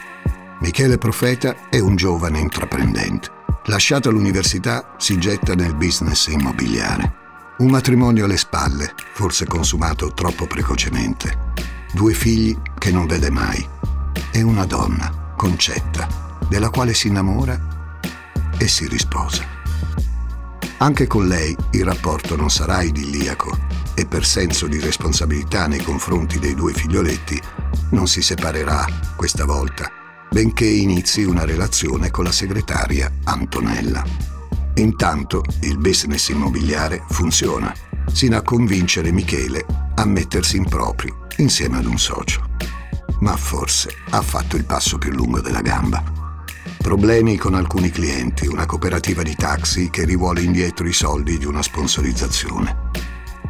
Michele 0.61 0.97
Profeta 0.97 1.69
è 1.69 1.77
un 1.77 1.95
giovane 1.95 2.39
intraprendente. 2.39 3.29
Lasciata 3.65 4.09
l'università, 4.09 4.95
si 4.97 5.19
getta 5.19 5.53
nel 5.53 5.75
business 5.75 6.25
immobiliare. 6.25 7.13
Un 7.59 7.69
matrimonio 7.69 8.25
alle 8.25 8.37
spalle, 8.37 8.91
forse 9.13 9.45
consumato 9.45 10.13
troppo 10.15 10.47
precocemente. 10.47 11.53
Due 11.93 12.13
figli 12.15 12.57
che 12.79 12.91
non 12.91 13.05
vede 13.05 13.29
mai. 13.29 13.63
E 14.31 14.41
una 14.41 14.65
donna, 14.65 15.33
Concetta, 15.37 16.07
della 16.49 16.71
quale 16.71 16.95
si 16.95 17.09
innamora 17.09 17.99
e 18.57 18.67
si 18.67 18.87
risposa. 18.87 19.45
Anche 20.77 21.05
con 21.05 21.27
lei 21.27 21.55
il 21.73 21.85
rapporto 21.85 22.35
non 22.35 22.49
sarà 22.49 22.81
idilliaco 22.81 23.55
e 23.93 24.07
per 24.07 24.25
senso 24.25 24.65
di 24.65 24.79
responsabilità 24.79 25.67
nei 25.67 25.83
confronti 25.83 26.39
dei 26.39 26.55
due 26.55 26.73
figlioletti 26.73 27.39
non 27.91 28.07
si 28.07 28.21
separerà 28.21 28.85
questa 29.15 29.45
volta, 29.45 29.91
benché 30.29 30.65
inizi 30.65 31.23
una 31.23 31.45
relazione 31.45 32.11
con 32.11 32.23
la 32.23 32.31
segretaria 32.31 33.11
Antonella. 33.23 34.03
Intanto 34.75 35.43
il 35.61 35.77
business 35.77 36.29
immobiliare 36.29 37.03
funziona, 37.09 37.73
sino 38.11 38.37
a 38.37 38.41
convincere 38.41 39.11
Michele 39.11 39.65
a 39.95 40.05
mettersi 40.05 40.57
in 40.57 40.65
proprio 40.65 41.27
insieme 41.37 41.77
ad 41.77 41.85
un 41.85 41.97
socio. 41.97 42.47
Ma 43.21 43.35
forse 43.35 43.93
ha 44.11 44.21
fatto 44.21 44.55
il 44.55 44.65
passo 44.65 44.97
più 44.97 45.11
lungo 45.11 45.41
della 45.41 45.61
gamba. 45.61 46.03
Problemi 46.77 47.37
con 47.37 47.55
alcuni 47.55 47.89
clienti, 47.89 48.47
una 48.47 48.65
cooperativa 48.65 49.21
di 49.21 49.35
taxi 49.35 49.89
che 49.89 50.05
rivuole 50.05 50.41
indietro 50.41 50.87
i 50.87 50.93
soldi 50.93 51.37
di 51.37 51.45
una 51.45 51.61
sponsorizzazione. 51.61 52.87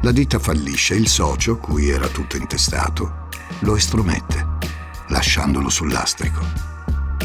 La 0.01 0.11
ditta 0.11 0.39
fallisce 0.39 0.95
e 0.95 0.97
il 0.97 1.07
socio, 1.07 1.57
cui 1.57 1.89
era 1.89 2.07
tutto 2.07 2.37
intestato, 2.37 3.27
lo 3.59 3.75
estromette, 3.75 4.47
lasciandolo 5.07 5.69
sul 5.69 5.91
lastrico. 5.91 6.41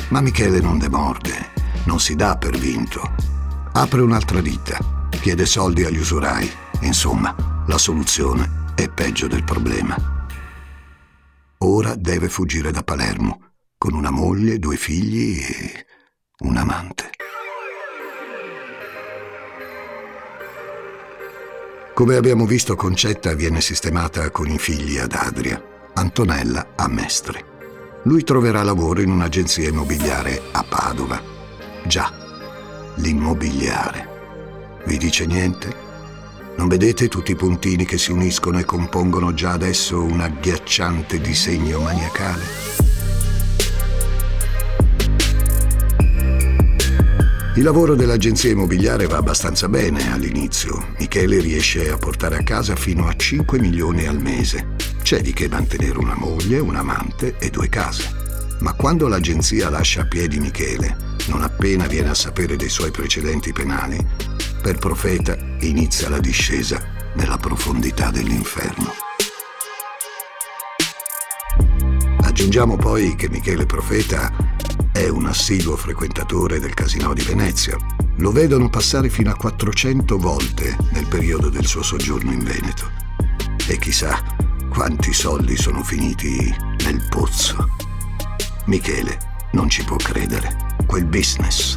Ma 0.09 0.21
Michele 0.21 0.61
non 0.61 0.79
demorde, 0.79 1.53
non 1.85 2.01
si 2.01 2.15
dà 2.15 2.37
per 2.37 2.57
vinto. 2.57 3.15
Apre 3.73 4.01
un'altra 4.01 4.41
ditta, 4.41 4.79
chiede 5.11 5.47
soldi 5.47 5.85
agli 5.85 5.99
usurai. 5.99 6.51
Insomma, 6.81 7.35
la 7.67 7.79
soluzione 7.79 8.73
è 8.75 8.89
peggio 8.89 9.27
del 9.27 9.45
problema. 9.45 9.97
Ora 11.59 11.95
deve 11.95 12.29
fuggire 12.29 12.71
da 12.71 12.83
Palermo, 12.83 13.53
con 13.79 13.95
una 13.95 14.11
moglie, 14.11 14.59
due 14.59 14.77
figli 14.77 15.39
e 15.41 15.87
un 16.41 16.57
amante. 16.57 17.11
Come 21.95 22.17
abbiamo 22.17 22.45
visto, 22.45 22.75
Concetta 22.75 23.35
viene 23.35 23.61
sistemata 23.61 24.31
con 24.31 24.51
i 24.51 24.59
figli 24.59 24.99
ad 24.99 25.13
Adria, 25.13 25.63
Antonella 25.95 26.73
a 26.77 26.89
Mestre. 26.89 27.53
Lui 28.05 28.25
troverà 28.25 28.63
lavoro 28.63 29.01
in 29.01 29.11
un'agenzia 29.11 29.69
immobiliare 29.69 30.43
a 30.53 30.65
Padova. 30.69 31.21
Già, 31.87 32.13
l'immobiliare. 32.97 34.83
Vi 34.85 34.99
dice 34.99 35.25
niente? 35.25 35.83
Non 36.57 36.69
vedete 36.69 37.09
tutti 37.09 37.33
i 37.33 37.37
puntini 37.37 37.85
che 37.85 37.99
si 37.99 38.13
uniscono 38.13 38.59
e 38.59 38.65
compongono 38.65 39.35
già 39.35 39.53
adesso 39.53 40.03
un 40.03 40.21
agghiacciante 40.21 41.21
disegno 41.21 41.81
maniacale? 41.81 42.43
Il 47.57 47.63
lavoro 47.63 47.95
dell'agenzia 47.95 48.51
immobiliare 48.51 49.07
va 49.07 49.19
abbastanza 49.19 49.69
bene 49.69 50.13
all'inizio. 50.13 50.89
Michele 50.99 51.39
riesce 51.39 51.89
a 51.89 51.97
portare 51.97 52.37
a 52.37 52.43
casa 52.43 52.75
fino 52.75 53.07
a 53.07 53.15
5 53.15 53.61
milioni 53.61 54.07
al 54.07 54.21
mese. 54.21 54.74
C'è 55.05 55.21
di 55.21 55.35
che 55.35 55.51
mantenere 55.51 55.99
una 55.99 56.17
moglie, 56.17 56.59
un 56.61 56.77
amante 56.77 57.37
e 57.39 57.51
due 57.51 57.69
case. 57.69 58.11
Ma 58.61 58.73
quando 58.73 59.07
l'agenzia 59.07 59.69
lascia 59.69 60.01
a 60.01 60.07
piedi 60.07 60.41
Michele, 60.41 60.97
non 61.27 61.43
appena 61.43 61.87
viene 61.87 62.09
a 62.09 62.15
sapere 62.15 62.57
dei 62.57 62.71
suoi 62.71 62.91
precedenti 62.91 63.53
penali, 63.53 63.99
per 64.63 64.79
Profeta 64.79 65.37
inizia 65.61 66.09
la 66.09 66.21
discesa 66.21 66.83
nella 67.17 67.37
profondità 67.37 68.11
dell'inferno. 68.11 68.95
Aggiungiamo 72.23 72.77
poi 72.77 73.15
che 73.15 73.29
Michele 73.29 73.67
Profeta 73.67 74.33
è 74.91 75.07
un 75.09 75.27
assiduo 75.27 75.77
frequentatore 75.77 76.59
del 76.59 76.73
Casino 76.73 77.13
di 77.13 77.23
Venezia. 77.23 77.77
Lo 78.17 78.33
vedono 78.33 78.71
passare 78.71 79.11
fino 79.11 79.31
a 79.31 79.35
400 79.35 80.17
volte 80.17 80.75
nel 80.93 81.07
periodo 81.09 81.51
del 81.51 81.67
suo 81.67 81.83
soggiorno 81.83 82.33
in 82.33 82.43
Veneto. 82.43 82.91
E 83.67 83.77
chissà 83.77 84.44
quanti 84.75 85.13
soldi 85.13 85.57
sono 85.57 85.85
finiti 85.85 86.53
nel 86.85 87.07
pozzo. 87.09 87.69
Michele 88.65 89.19
non 89.53 89.69
ci 89.71 89.85
può 89.85 89.95
credere. 89.95 90.75
Quel 90.85 91.05
business, 91.05 91.77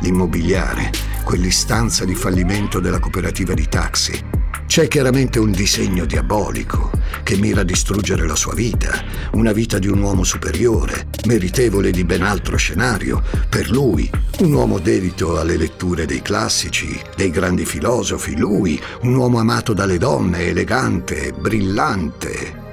l'immobiliare, 0.00 0.90
quell'istanza 1.24 2.06
di 2.06 2.14
fallimento 2.14 2.80
della 2.80 3.00
cooperativa 3.00 3.52
di 3.52 3.68
taxi, 3.68 4.24
c'è 4.68 4.86
chiaramente 4.86 5.38
un 5.38 5.50
disegno 5.50 6.04
diabolico 6.04 6.90
che 7.22 7.36
mira 7.36 7.62
a 7.62 7.64
distruggere 7.64 8.26
la 8.26 8.36
sua 8.36 8.52
vita, 8.52 9.02
una 9.32 9.52
vita 9.52 9.78
di 9.78 9.88
un 9.88 10.00
uomo 10.02 10.24
superiore, 10.24 11.06
meritevole 11.24 11.90
di 11.90 12.04
ben 12.04 12.22
altro 12.22 12.58
scenario. 12.58 13.22
Per 13.48 13.70
lui, 13.70 14.10
un 14.40 14.52
uomo 14.52 14.78
dedito 14.78 15.38
alle 15.38 15.56
letture 15.56 16.04
dei 16.04 16.20
classici, 16.20 17.00
dei 17.16 17.30
grandi 17.30 17.64
filosofi, 17.64 18.36
lui, 18.36 18.78
un 19.02 19.14
uomo 19.14 19.38
amato 19.38 19.72
dalle 19.72 19.96
donne, 19.96 20.48
elegante, 20.48 21.32
brillante. 21.32 22.66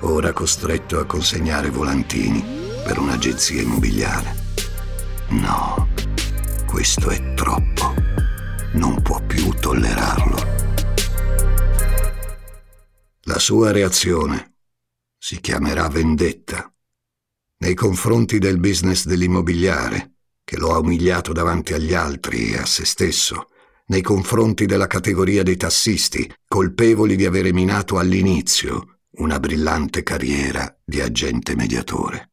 Ora 0.00 0.32
costretto 0.32 0.98
a 0.98 1.04
consegnare 1.04 1.68
volantini 1.68 2.42
per 2.84 2.98
un'agenzia 2.98 3.60
immobiliare. 3.60 4.34
No, 5.28 5.88
questo 6.66 7.10
è 7.10 7.34
troppo. 7.34 8.01
Sua 13.42 13.72
reazione 13.72 14.54
si 15.18 15.40
chiamerà 15.40 15.88
vendetta 15.88 16.72
nei 17.58 17.74
confronti 17.74 18.38
del 18.38 18.60
business 18.60 19.04
dell'immobiliare, 19.04 20.12
che 20.44 20.56
lo 20.58 20.72
ha 20.72 20.78
umiliato 20.78 21.32
davanti 21.32 21.72
agli 21.72 21.92
altri 21.92 22.52
e 22.52 22.58
a 22.58 22.66
se 22.66 22.84
stesso, 22.84 23.48
nei 23.86 24.00
confronti 24.00 24.64
della 24.64 24.86
categoria 24.86 25.42
dei 25.42 25.56
tassisti, 25.56 26.32
colpevoli 26.46 27.16
di 27.16 27.26
avere 27.26 27.52
minato 27.52 27.98
all'inizio 27.98 29.00
una 29.16 29.40
brillante 29.40 30.04
carriera 30.04 30.78
di 30.84 31.00
agente 31.00 31.56
mediatore. 31.56 32.30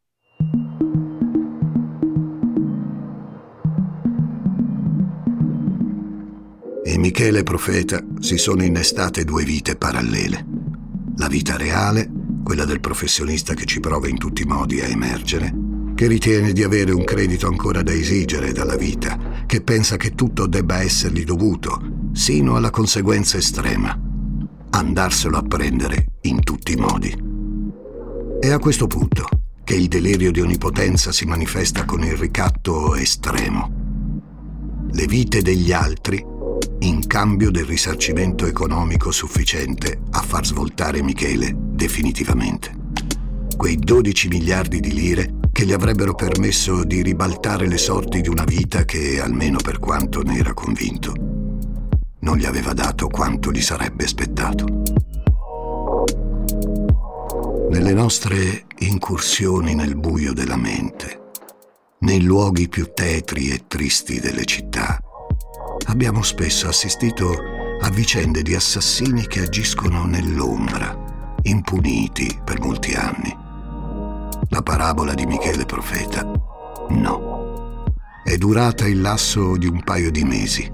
E 6.84 6.98
Michele 6.98 7.42
Profeta 7.42 8.00
si 8.20 8.38
sono 8.38 8.62
innestate 8.62 9.24
due 9.24 9.42
vite 9.42 9.74
parallele. 9.74 10.59
La 11.20 11.28
vita 11.28 11.58
reale, 11.58 12.10
quella 12.42 12.64
del 12.64 12.80
professionista 12.80 13.52
che 13.52 13.66
ci 13.66 13.78
prova 13.78 14.08
in 14.08 14.16
tutti 14.16 14.40
i 14.40 14.46
modi 14.46 14.80
a 14.80 14.86
emergere, 14.86 15.54
che 15.94 16.06
ritiene 16.06 16.54
di 16.54 16.62
avere 16.62 16.92
un 16.92 17.04
credito 17.04 17.46
ancora 17.46 17.82
da 17.82 17.92
esigere 17.92 18.52
dalla 18.52 18.76
vita, 18.76 19.44
che 19.44 19.60
pensa 19.60 19.98
che 19.98 20.14
tutto 20.14 20.46
debba 20.46 20.80
essergli 20.80 21.22
dovuto, 21.22 22.08
sino 22.14 22.56
alla 22.56 22.70
conseguenza 22.70 23.36
estrema, 23.36 23.94
andarselo 24.70 25.36
a 25.36 25.42
prendere 25.42 26.06
in 26.22 26.42
tutti 26.42 26.72
i 26.72 26.76
modi. 26.76 27.14
È 28.40 28.48
a 28.48 28.58
questo 28.58 28.86
punto 28.86 29.28
che 29.62 29.74
il 29.74 29.88
delirio 29.88 30.32
di 30.32 30.40
onnipotenza 30.40 31.12
si 31.12 31.26
manifesta 31.26 31.84
con 31.84 32.02
il 32.02 32.16
ricatto 32.16 32.94
estremo. 32.94 34.88
Le 34.90 35.06
vite 35.06 35.42
degli 35.42 35.70
altri 35.70 36.29
in 36.80 37.06
cambio 37.06 37.50
del 37.50 37.64
risarcimento 37.64 38.46
economico 38.46 39.10
sufficiente 39.10 40.00
a 40.10 40.22
far 40.22 40.46
svoltare 40.46 41.02
Michele 41.02 41.54
definitivamente. 41.54 42.74
Quei 43.56 43.76
12 43.76 44.28
miliardi 44.28 44.80
di 44.80 44.92
lire 44.92 45.34
che 45.52 45.66
gli 45.66 45.72
avrebbero 45.72 46.14
permesso 46.14 46.84
di 46.84 47.02
ribaltare 47.02 47.68
le 47.68 47.76
sorti 47.76 48.22
di 48.22 48.28
una 48.28 48.44
vita 48.44 48.84
che, 48.84 49.20
almeno 49.20 49.58
per 49.62 49.78
quanto 49.78 50.22
ne 50.22 50.38
era 50.38 50.54
convinto, 50.54 51.12
non 52.20 52.36
gli 52.38 52.46
aveva 52.46 52.72
dato 52.72 53.08
quanto 53.08 53.50
gli 53.50 53.60
sarebbe 53.60 54.04
aspettato. 54.04 54.82
Nelle 57.68 57.92
nostre 57.92 58.64
incursioni 58.78 59.74
nel 59.74 59.96
buio 59.96 60.32
della 60.32 60.56
mente, 60.56 61.18
nei 62.00 62.22
luoghi 62.22 62.68
più 62.68 62.90
tetri 62.94 63.50
e 63.50 63.64
tristi 63.68 64.18
delle 64.18 64.44
città, 64.46 65.00
abbiamo 65.86 66.22
spesso 66.22 66.68
assistito 66.68 67.34
a 67.80 67.90
vicende 67.90 68.42
di 68.42 68.54
assassini 68.54 69.26
che 69.26 69.40
agiscono 69.40 70.04
nell'ombra, 70.04 70.96
impuniti 71.42 72.40
per 72.44 72.60
molti 72.60 72.94
anni 72.94 73.48
la 74.50 74.62
parabola 74.62 75.14
di 75.14 75.26
Michele 75.26 75.64
Profeta. 75.64 76.22
No. 76.88 77.84
È 78.24 78.36
durata 78.36 78.86
il 78.86 79.00
lasso 79.00 79.56
di 79.56 79.66
un 79.66 79.82
paio 79.84 80.10
di 80.10 80.24
mesi. 80.24 80.70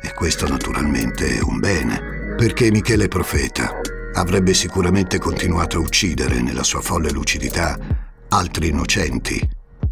E 0.00 0.14
questo 0.14 0.46
naturalmente 0.46 1.38
è 1.38 1.42
un 1.42 1.58
bene, 1.58 2.34
perché 2.36 2.70
Michele 2.70 3.08
Profeta 3.08 3.80
avrebbe 4.12 4.52
sicuramente 4.52 5.18
continuato 5.18 5.78
a 5.78 5.80
uccidere 5.80 6.40
nella 6.42 6.62
sua 6.62 6.82
folle 6.82 7.10
lucidità 7.10 7.78
altri 8.28 8.68
innocenti, 8.68 9.40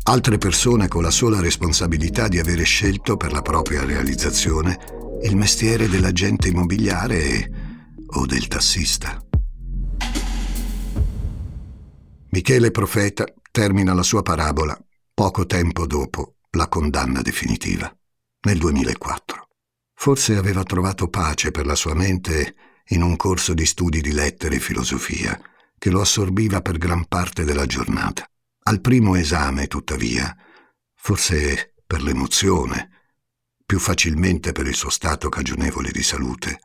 altre 0.09 0.39
persone 0.39 0.87
con 0.87 1.03
la 1.03 1.11
sola 1.11 1.41
responsabilità 1.41 2.29
di 2.29 2.39
avere 2.39 2.63
scelto 2.63 3.17
per 3.17 3.33
la 3.33 3.43
propria 3.43 3.85
realizzazione 3.85 4.79
il 5.23 5.35
mestiere 5.35 5.89
dell'agente 5.89 6.49
immobiliare 6.49 7.51
o 8.15 8.25
del 8.25 8.47
tassista. 8.47 9.21
Michele 12.31 12.71
Profeta 12.71 13.25
termina 13.51 13.95
la 13.95 14.03
sua 14.03 14.23
parabola 14.23 14.79
poco 15.13 15.47
tempo 15.47 15.87
dopo 15.87 16.37
la 16.51 16.69
condanna 16.69 17.23
definitiva, 17.23 17.93
nel 18.43 18.59
2004. 18.59 19.49
Forse 19.95 20.37
aveva 20.37 20.63
trovato 20.63 21.09
pace 21.09 21.51
per 21.51 21.67
la 21.67 21.75
sua 21.75 21.95
mente 21.95 22.55
in 22.91 23.03
un 23.03 23.17
corso 23.17 23.55
di 23.55 23.67
studi 23.67 24.01
di 24.01 24.13
lettere 24.13 24.57
e 24.57 24.61
filosofia 24.61 25.41
che 25.77 25.91
lo 25.91 26.01
assorbiva 26.01 26.61
per 26.61 26.79
gran 26.79 27.07
parte 27.07 27.45
della 27.45 27.67
giornata. 27.67 28.29
Al 28.69 28.81
primo 28.81 29.15
esame, 29.15 29.69
tuttavia, 29.69 30.37
forse 30.97 31.75
per 31.87 32.03
l'emozione, 32.03 32.91
più 33.65 33.79
facilmente 33.79 34.51
per 34.51 34.67
il 34.67 34.75
suo 34.75 34.91
stato 34.91 35.29
cagionevole 35.29 35.93
di 35.93 36.03
salute, 36.03 36.59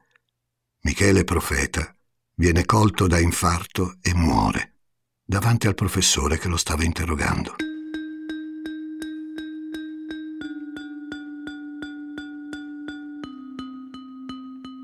Michele 0.81 1.23
Profeta 1.23 1.95
viene 2.37 2.65
colto 2.65 3.05
da 3.05 3.19
infarto 3.19 3.97
e 4.01 4.15
muore 4.15 4.77
davanti 5.23 5.67
al 5.67 5.75
professore 5.75 6.39
che 6.39 6.47
lo 6.47 6.57
stava 6.57 6.83
interrogando. 6.83 7.53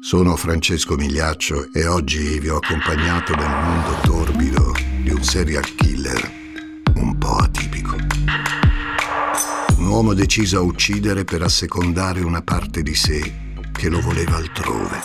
Sono 0.01 0.35
Francesco 0.35 0.95
Migliaccio 0.95 1.73
e 1.73 1.87
oggi 1.87 2.37
vi 2.37 2.49
ho 2.49 2.57
accompagnato 2.57 3.33
nel 3.33 3.49
mondo 3.49 3.99
torbido 4.01 4.71
di 5.01 5.09
un 5.09 5.23
serial 5.23 5.65
killer 5.73 6.45
Un 9.87 9.93
uomo 9.93 10.13
deciso 10.13 10.57
a 10.57 10.61
uccidere 10.61 11.23
per 11.23 11.41
assecondare 11.43 12.19
una 12.19 12.41
parte 12.41 12.83
di 12.83 12.93
sé 12.93 13.55
che 13.71 13.87
lo 13.87 14.01
voleva 14.01 14.35
altrove, 14.35 14.99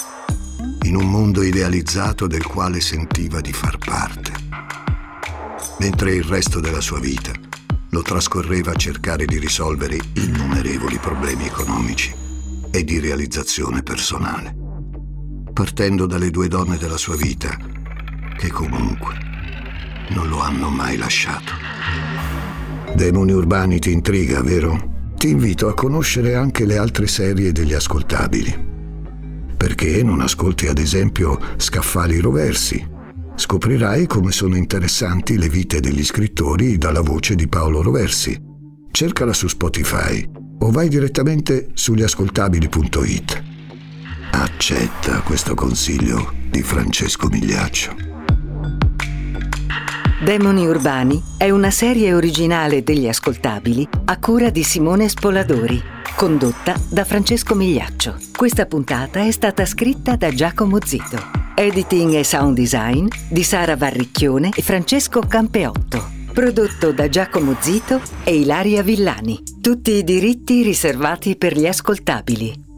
in 0.83 0.97
un 0.97 1.09
mondo 1.09 1.45
idealizzato 1.45 2.27
del 2.27 2.45
quale 2.45 2.81
sentiva 2.81 3.40
di 3.40 3.53
far 3.53 3.79
parte 3.79 4.33
mentre 5.79 6.16
il 6.16 6.25
resto 6.25 6.59
della 6.59 6.81
sua 6.81 6.99
vita 6.99 7.31
lo 7.90 8.03
trascorreva 8.03 8.73
a 8.73 8.77
cercare 8.77 9.25
di 9.25 9.38
risolvere 9.38 9.99
innumerevoli 10.14 10.99
problemi 10.99 11.47
economici 11.47 12.12
e 12.73 12.83
di 12.83 12.99
realizzazione 12.99 13.85
personale, 13.85 14.53
partendo 15.53 16.07
dalle 16.07 16.31
due 16.31 16.49
donne 16.49 16.77
della 16.77 16.97
sua 16.97 17.14
vita 17.14 17.57
che 18.37 18.51
comunque 18.51 19.14
non 20.09 20.29
lo 20.29 20.40
hanno 20.40 20.71
mai 20.71 20.97
lasciato. 20.97 21.53
Demoni 22.95 23.33
urbani 23.33 23.79
ti 23.79 23.91
intriga, 23.93 24.43
vero? 24.43 24.91
Ti 25.17 25.29
invito 25.29 25.69
a 25.69 25.75
conoscere 25.75 26.35
anche 26.35 26.65
le 26.65 26.77
altre 26.77 27.07
serie 27.07 27.53
degli 27.53 27.75
ascoltabili. 27.75 28.71
Perché 29.57 30.03
non 30.03 30.21
ascolti 30.21 30.67
ad 30.67 30.79
esempio 30.79 31.39
Scaffali 31.57 32.19
Roversi, 32.19 32.91
Scoprirai 33.35 34.07
come 34.07 34.31
sono 34.31 34.57
interessanti 34.57 35.39
le 35.39 35.49
vite 35.49 35.81
degli 35.81 36.05
scrittori 36.05 36.77
dalla 36.77 37.01
voce 37.01 37.35
di 37.35 37.49
Paolo 37.49 37.83
Roversi. 37.83 38.39
Cercala 38.91 39.33
su 39.33 39.49
Spotify 39.49 40.29
o 40.59 40.71
vai 40.71 40.89
direttamente 40.89 41.71
sugli 41.73 42.03
ascoltabili.it. 42.03 43.43
Accetta 44.33 45.21
questo 45.23 45.55
consiglio 45.55 46.33
di 46.51 46.63
Francesco 46.63 47.29
Migliaccio. 47.29 48.12
Demoni 50.23 50.69
Urbani 50.69 51.21
è 51.37 51.51
una 51.51 51.73
serie 51.73 52.15
originale 52.15 52.85
degli 52.85 53.09
ascoltabili 53.09 53.89
a 54.05 54.21
cura 54.21 54.51
di 54.51 54.63
Simone 54.63 55.09
Spoladori, 55.09 55.83
condotta 56.15 56.81
da 56.89 57.05
Francesco 57.05 57.57
Migliaccio. 57.57 58.19
Questa 58.37 58.67
puntata 58.67 59.27
è 59.27 59.33
stata 59.33 59.67
scritta 59.67 60.15
da 60.15 60.31
Giacomo 60.31 60.79
Zito. 60.81 61.19
Editing 61.57 62.15
e 62.15 62.23
sound 62.23 62.55
design 62.55 63.09
di 63.29 63.43
Sara 63.43 63.75
Varricchione 63.75 64.51
e 64.55 64.63
Francesco 64.63 65.23
Campeotto. 65.27 66.09
Prodotto 66.33 66.93
da 66.93 67.09
Giacomo 67.09 67.57
Zito 67.59 68.01
e 68.23 68.37
Ilaria 68.37 68.85
Villani. 68.85 69.43
Tutti 69.61 69.91
i 69.91 70.05
diritti 70.05 70.63
riservati 70.63 71.35
per 71.35 71.59
gli 71.59 71.67
ascoltabili. 71.67 72.71